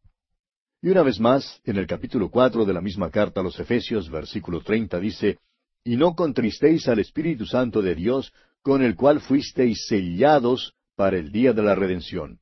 [0.82, 4.10] Y una vez más, en el capítulo cuatro de la misma carta a los Efesios,
[4.10, 5.40] versículo treinta, dice,
[5.84, 11.32] Y no contristéis al Espíritu Santo de Dios, con el cual fuisteis sellados para el
[11.32, 12.40] día de la redención.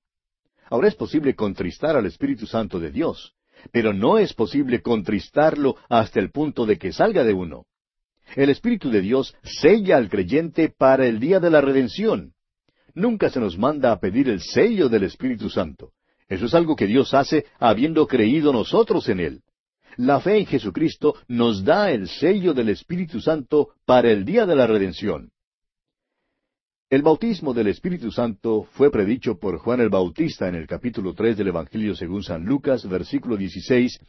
[0.70, 3.34] Ahora es posible contristar al Espíritu Santo de Dios,
[3.72, 7.66] pero no es posible contristarlo hasta el punto de que salga de uno.
[8.36, 12.34] El Espíritu de Dios sella al creyente para el día de la redención.
[12.95, 15.91] Nunca se nos manda a pedir el sello del Espíritu Santo.
[16.30, 19.41] Eso es algo que Dios hace habiendo creído nosotros en Él.
[19.97, 24.55] La fe en Jesucristo nos da el sello del Espíritu Santo para el día de
[24.55, 25.33] la redención.
[26.94, 31.36] El bautismo del Espíritu Santo fue predicho por Juan el Bautista en el capítulo tres
[31.36, 34.00] del Evangelio según San Lucas, versículo 16,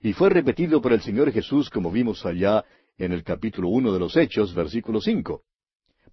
[0.00, 2.64] y fue repetido por el Señor Jesús como vimos allá
[2.96, 5.42] en el capítulo uno de los Hechos, versículo cinco.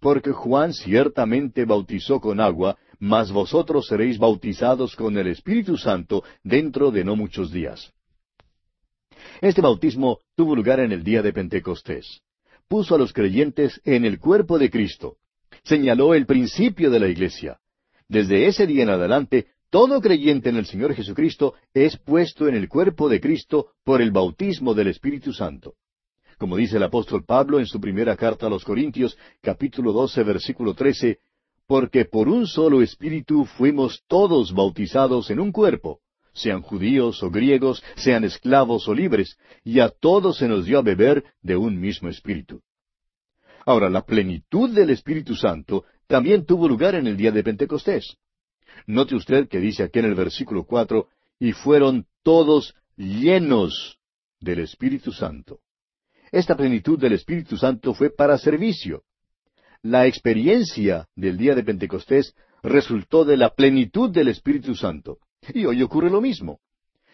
[0.01, 6.91] Porque Juan ciertamente bautizó con agua, mas vosotros seréis bautizados con el Espíritu Santo dentro
[6.91, 7.93] de no muchos días.
[9.39, 12.19] Este bautismo tuvo lugar en el día de Pentecostés.
[12.67, 15.15] Puso a los creyentes en el cuerpo de Cristo.
[15.67, 17.59] Señaló el principio de la iglesia.
[18.07, 22.69] Desde ese día en adelante, todo creyente en el Señor Jesucristo es puesto en el
[22.69, 25.73] cuerpo de Cristo por el bautismo del Espíritu Santo.
[26.37, 30.73] como dice el apóstol Pablo en su primera carta a los Corintios, capítulo 12, versículo
[30.73, 31.17] 13,
[31.65, 35.99] porque por un solo espíritu fuimos todos bautizados en un cuerpo,
[36.31, 40.83] sean judíos o griegos, sean esclavos o libres, y a todos se nos dio a
[40.83, 42.61] beber de un mismo espíritu.
[43.67, 48.15] Ahora, la plenitud del Espíritu Santo también tuvo lugar en el día de Pentecostés.
[48.85, 53.99] Note usted que dice aquí en el versículo cuatro, y fueron todos llenos
[54.39, 55.59] del Espíritu Santo.
[56.31, 59.03] Esta plenitud del Espíritu Santo fue para servicio.
[59.81, 65.17] La experiencia del día de Pentecostés resultó de la plenitud del Espíritu Santo.
[65.53, 66.61] Y hoy ocurre lo mismo.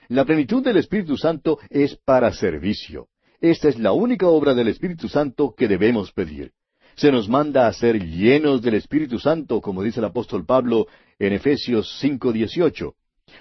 [0.07, 3.07] La plenitud del Espíritu Santo es para servicio.
[3.43, 6.53] Esta es la única obra del Espíritu Santo que debemos pedir.
[6.95, 10.87] Se nos manda a ser llenos del Espíritu Santo, como dice el apóstol Pablo
[11.19, 12.93] en Efesios 5:18.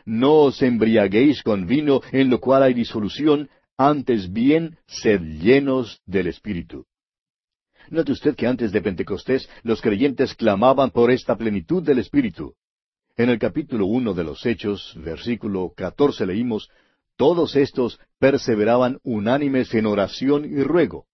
[0.04, 3.48] No os embriaguéis con vino en lo cual hay disolución,
[3.78, 6.84] antes bien sed llenos del Espíritu.
[7.88, 12.54] Note usted que antes de Pentecostés los creyentes clamaban por esta plenitud del Espíritu.
[13.16, 16.68] En el capítulo uno de los Hechos, versículo catorce leímos,
[17.16, 21.06] todos estos perseveraban unánimes en oración y ruego.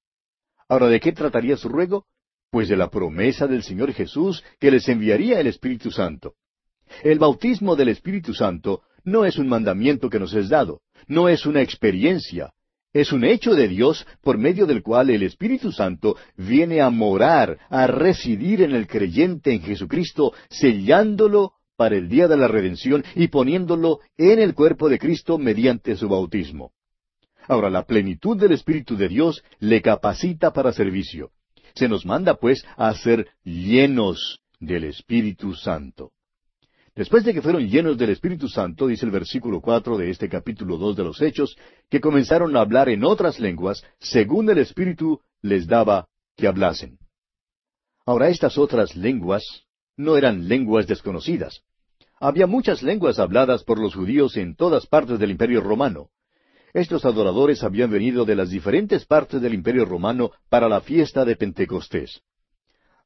[0.68, 2.06] Ahora, ¿de qué trataría su ruego?
[2.50, 6.34] Pues de la promesa del Señor Jesús que les enviaría el Espíritu Santo.
[7.02, 11.46] El bautismo del Espíritu Santo no es un mandamiento que nos es dado, no es
[11.46, 12.52] una experiencia,
[12.92, 17.58] es un hecho de Dios por medio del cual el Espíritu Santo viene a morar,
[17.68, 23.28] a residir en el creyente en Jesucristo, sellándolo para el día de la redención y
[23.28, 26.72] poniéndolo en el cuerpo de Cristo mediante su bautismo.
[27.46, 31.30] Ahora, la plenitud del Espíritu de Dios le capacita para servicio.
[31.76, 36.10] Se nos manda, pues, a ser llenos del Espíritu Santo.
[36.96, 40.78] Después de que fueron llenos del Espíritu Santo, dice el versículo cuatro de este capítulo
[40.78, 41.56] dos de los Hechos,
[41.88, 46.98] que comenzaron a hablar en otras lenguas, según el Espíritu les daba que hablasen.
[48.04, 49.67] Ahora estas otras lenguas
[49.98, 51.60] no eran lenguas desconocidas.
[52.18, 56.08] Había muchas lenguas habladas por los judíos en todas partes del Imperio romano.
[56.72, 61.36] Estos adoradores habían venido de las diferentes partes del Imperio romano para la fiesta de
[61.36, 62.22] Pentecostés.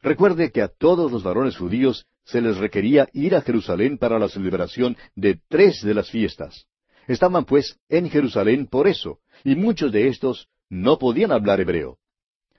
[0.01, 4.29] Recuerde que a todos los varones judíos se les requería ir a Jerusalén para la
[4.29, 6.67] celebración de tres de las fiestas.
[7.07, 11.99] Estaban pues en Jerusalén por eso, y muchos de estos no podían hablar hebreo.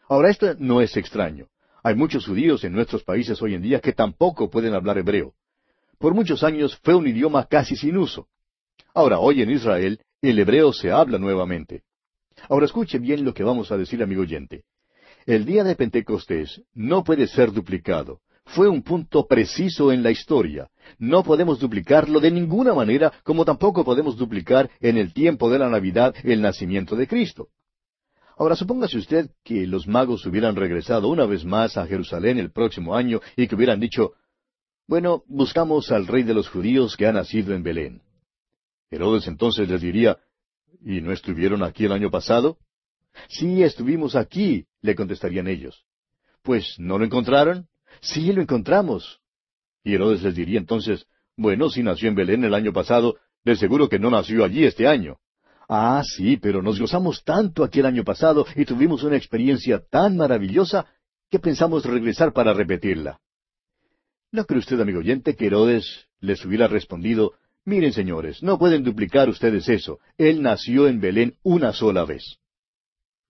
[0.07, 1.47] Ahora esto no es extraño.
[1.85, 5.33] Hay muchos judíos en nuestros países hoy en día que tampoco pueden hablar hebreo.
[5.99, 8.27] Por muchos años fue un idioma casi sin uso.
[8.93, 11.83] Ahora, hoy en Israel, el hebreo se habla nuevamente.
[12.47, 14.63] Ahora escuche bien lo que vamos a decir, amigo oyente.
[15.25, 18.21] El día de Pentecostés no puede ser duplicado.
[18.45, 20.69] Fue un punto preciso en la historia.
[20.99, 25.69] No podemos duplicarlo de ninguna manera, como tampoco podemos duplicar en el tiempo de la
[25.69, 27.49] Navidad el nacimiento de Cristo.
[28.37, 32.95] Ahora supóngase usted que los magos hubieran regresado una vez más a Jerusalén el próximo
[32.95, 34.13] año y que hubieran dicho,
[34.87, 38.01] bueno, buscamos al rey de los judíos que ha nacido en Belén.
[38.89, 40.17] Herodes entonces les diría,
[40.83, 42.57] ¿y no estuvieron aquí el año pasado?
[43.29, 45.85] Sí, estuvimos aquí, le contestarían ellos.
[46.41, 47.67] Pues, ¿no lo encontraron?
[48.01, 49.21] Sí, lo encontramos.
[49.83, 51.05] Y Herodes les diría entonces,
[51.37, 54.87] bueno, si nació en Belén el año pasado, de seguro que no nació allí este
[54.87, 55.17] año.
[55.67, 60.17] Ah, sí, pero nos gozamos tanto aquí el año pasado y tuvimos una experiencia tan
[60.17, 60.85] maravillosa
[61.29, 63.19] que pensamos regresar para repetirla.
[64.31, 67.33] ¿No cree usted, amigo oyente, que Herodes les hubiera respondido,
[67.65, 72.37] miren señores, no pueden duplicar ustedes eso, él nació en Belén una sola vez?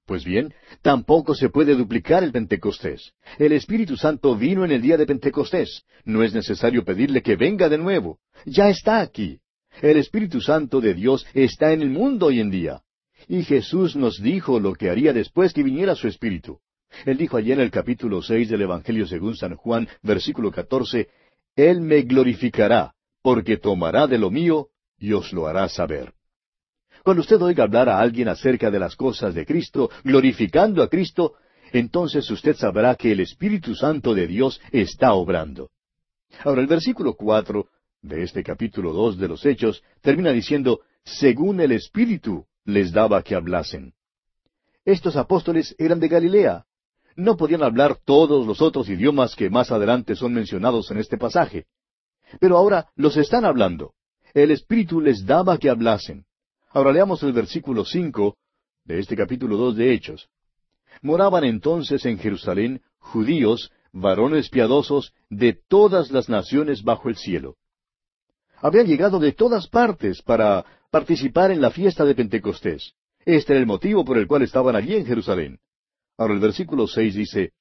[0.05, 3.13] Pues bien, tampoco se puede duplicar el Pentecostés.
[3.39, 5.83] El Espíritu Santo vino en el día de Pentecostés.
[6.03, 8.19] No es necesario pedirle que venga de nuevo.
[8.45, 9.39] Ya está aquí.
[9.81, 12.81] El Espíritu Santo de Dios está en el mundo hoy en día.
[13.27, 16.59] Y Jesús nos dijo lo que haría después que viniera su Espíritu.
[17.05, 21.07] Él dijo allí en el capítulo seis del Evangelio según San Juan, versículo catorce,
[21.55, 24.67] Él me glorificará, porque tomará de lo mío
[24.97, 26.13] y os lo hará saber.
[27.03, 31.33] Cuando usted oiga hablar a alguien acerca de las cosas de Cristo, glorificando a Cristo,
[31.71, 35.71] entonces usted sabrá que el Espíritu Santo de Dios está obrando.
[36.43, 37.67] Ahora el versículo cuatro
[38.03, 43.33] de este capítulo dos de los Hechos termina diciendo, según el Espíritu les daba que
[43.33, 43.93] hablasen.
[44.85, 46.65] Estos apóstoles eran de Galilea.
[47.15, 51.65] No podían hablar todos los otros idiomas que más adelante son mencionados en este pasaje.
[52.39, 53.93] Pero ahora los están hablando.
[54.33, 56.25] El Espíritu les daba que hablasen.
[56.71, 58.35] Ahora leamos el versículo cinco
[58.83, 60.27] de este capítulo dos de Hechos.
[61.01, 67.55] Moraban entonces en Jerusalén judíos, varones piadosos, de todas las naciones bajo el cielo.
[68.61, 72.93] Habían llegado de todas partes para participar en la fiesta de Pentecostés.
[73.25, 75.59] Este era el motivo por el cual estaban allí en Jerusalén.
[76.17, 77.51] Ahora el versículo seis dice,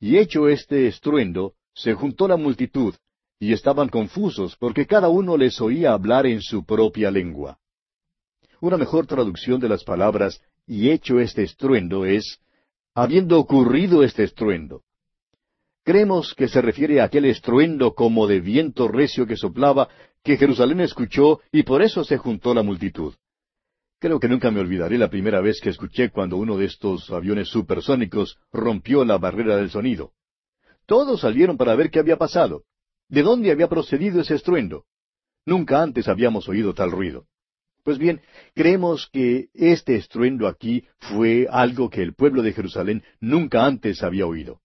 [0.00, 2.94] Y hecho este estruendo, se juntó la multitud,
[3.38, 7.58] y estaban confusos, porque cada uno les oía hablar en su propia lengua.
[8.60, 12.38] Una mejor traducción de las palabras y hecho este estruendo es
[12.94, 14.82] habiendo ocurrido este estruendo.
[15.84, 19.88] Creemos que se refiere a aquel estruendo como de viento recio que soplaba,
[20.22, 23.14] que Jerusalén escuchó y por eso se juntó la multitud.
[23.98, 27.48] Creo que nunca me olvidaré la primera vez que escuché cuando uno de estos aviones
[27.48, 30.12] supersónicos rompió la barrera del sonido.
[30.86, 32.62] Todos salieron para ver qué había pasado.
[33.08, 34.84] ¿De dónde había procedido ese estruendo?
[35.44, 37.26] Nunca antes habíamos oído tal ruido.
[37.84, 38.20] Pues bien,
[38.54, 44.26] creemos que este estruendo aquí fue algo que el pueblo de Jerusalén nunca antes había
[44.26, 44.61] oído.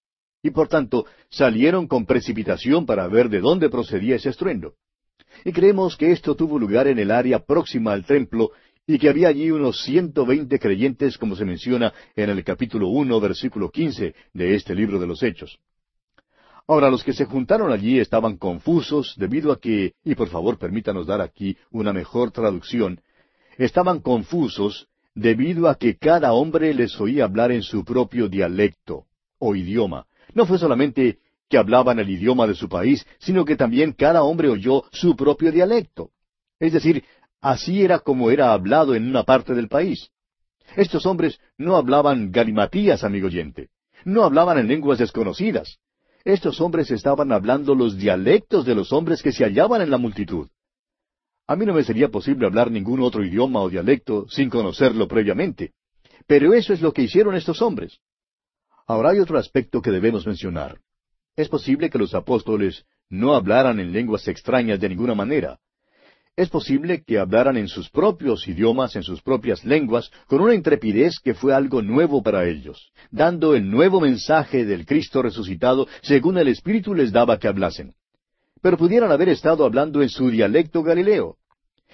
[0.47, 4.75] Y por tanto, salieron con precipitación para ver de dónde procedía ese estruendo.
[5.43, 8.51] Y creemos que esto tuvo lugar en el área próxima al templo
[8.87, 13.19] y que había allí unos ciento veinte creyentes, como se menciona en el capítulo uno,
[13.19, 15.59] versículo quince de este libro de los Hechos.
[16.65, 21.07] Ahora, los que se juntaron allí estaban confusos debido a que, y por favor permítanos
[21.07, 23.01] dar aquí una mejor traducción,
[23.57, 29.07] estaban confusos debido a que cada hombre les oía hablar en su propio dialecto
[29.39, 30.05] o idioma.
[30.33, 31.19] No fue solamente
[31.49, 35.51] que hablaban el idioma de su país, sino que también cada hombre oyó su propio
[35.51, 36.11] dialecto.
[36.59, 37.03] Es decir,
[37.41, 40.09] así era como era hablado en una parte del país.
[40.75, 43.69] Estos hombres no hablaban galimatías, amigo oyente.
[44.03, 45.79] No hablaban en lenguas desconocidas.
[46.25, 50.49] Estos hombres estaban hablando los dialectos de los hombres que se hallaban en la multitud.
[51.47, 55.71] A mí no me sería posible hablar ningún otro idioma o dialecto sin conocerlo previamente.
[56.27, 57.99] Pero eso es lo que hicieron estos hombres.
[58.87, 60.79] Ahora hay otro aspecto que debemos mencionar.
[61.35, 65.59] Es posible que los apóstoles no hablaran en lenguas extrañas de ninguna manera.
[66.35, 71.19] Es posible que hablaran en sus propios idiomas, en sus propias lenguas, con una intrepidez
[71.19, 76.47] que fue algo nuevo para ellos, dando el nuevo mensaje del Cristo resucitado según el
[76.47, 77.93] Espíritu les daba que hablasen
[78.61, 81.37] pero pudieran haber estado hablando en su dialecto galileo.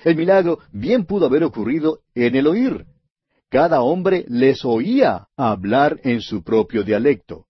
[0.04, 2.86] El milagro bien pudo haber ocurrido en el oír.
[3.54, 7.45] Cada hombre les oía hablar en su propio dialecto.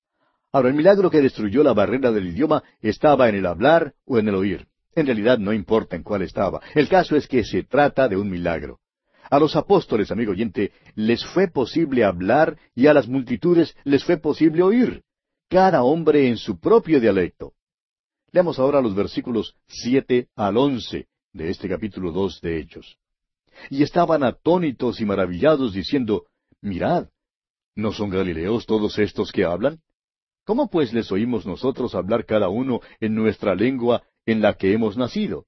[0.52, 4.28] Ahora, el milagro que destruyó la barrera del idioma estaba en el hablar o en
[4.28, 4.68] el oír.
[4.96, 6.60] En realidad no importa en cuál estaba.
[6.76, 8.82] El caso es que se trata de un milagro.
[9.30, 14.18] A los apóstoles, amigo oyente, les fue posible hablar y a las multitudes les fue
[14.18, 15.04] posible oír.
[15.48, 17.54] Cada hombre en su propio dialecto.
[18.34, 22.98] Leamos ahora los versículos siete al once de este capítulo dos de Hechos.
[23.70, 26.26] Y estaban atónitos y maravillados, diciendo,
[26.62, 27.10] Mirad,
[27.76, 29.82] ¿no son galileos todos estos que hablan?
[30.46, 34.98] ¿Cómo pues les oímos nosotros hablar cada uno en nuestra lengua en la que hemos
[34.98, 35.46] nacido?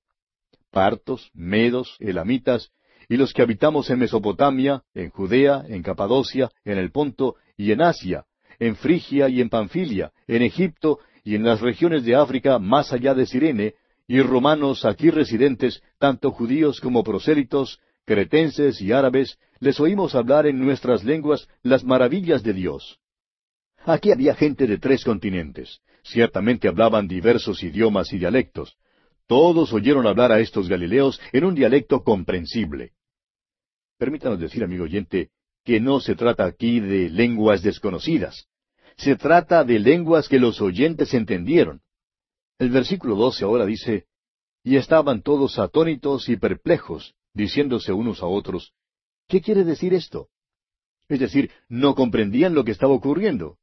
[0.71, 2.71] Partos, medos, elamitas,
[3.07, 7.81] y los que habitamos en Mesopotamia, en Judea, en Capadocia, en el Ponto y en
[7.81, 8.25] Asia,
[8.59, 13.13] en Frigia y en Panfilia, en Egipto y en las regiones de África más allá
[13.13, 13.75] de Sirene,
[14.07, 20.59] y romanos aquí residentes, tanto judíos como prosélitos, cretenses y árabes, les oímos hablar en
[20.59, 22.99] nuestras lenguas las maravillas de Dios.
[23.83, 25.81] Aquí había gente de tres continentes.
[26.03, 28.77] Ciertamente hablaban diversos idiomas y dialectos.
[29.27, 32.93] Todos oyeron hablar a estos galileos en un dialecto comprensible.
[33.97, 35.29] Permítanos decir, amigo oyente,
[35.63, 38.47] que no se trata aquí de lenguas desconocidas.
[38.97, 41.81] Se trata de lenguas que los oyentes entendieron.
[42.59, 44.05] El versículo doce ahora dice,
[44.63, 48.73] Y estaban todos atónitos y perplejos, diciéndose unos a otros,
[49.27, 50.29] ¿qué quiere decir esto?
[51.07, 53.57] Es decir, no comprendían lo que estaba ocurriendo.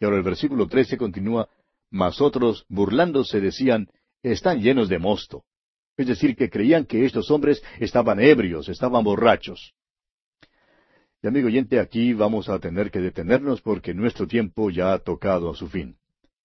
[0.00, 1.48] Y ahora el versículo trece continúa,
[1.90, 3.88] Mas otros, burlándose, decían,
[4.22, 5.44] Están llenos de mosto.
[5.96, 9.74] Es decir, que creían que estos hombres estaban ebrios, estaban borrachos.
[11.22, 15.50] Y amigo oyente, aquí vamos a tener que detenernos porque nuestro tiempo ya ha tocado
[15.50, 15.96] a su fin.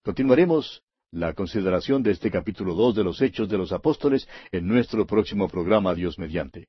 [0.04, 0.84] Continuaremos
[1.18, 5.50] la consideración de este capítulo dos de los Hechos de los Apóstoles en nuestro próximo
[5.50, 6.68] programa Dios mediante.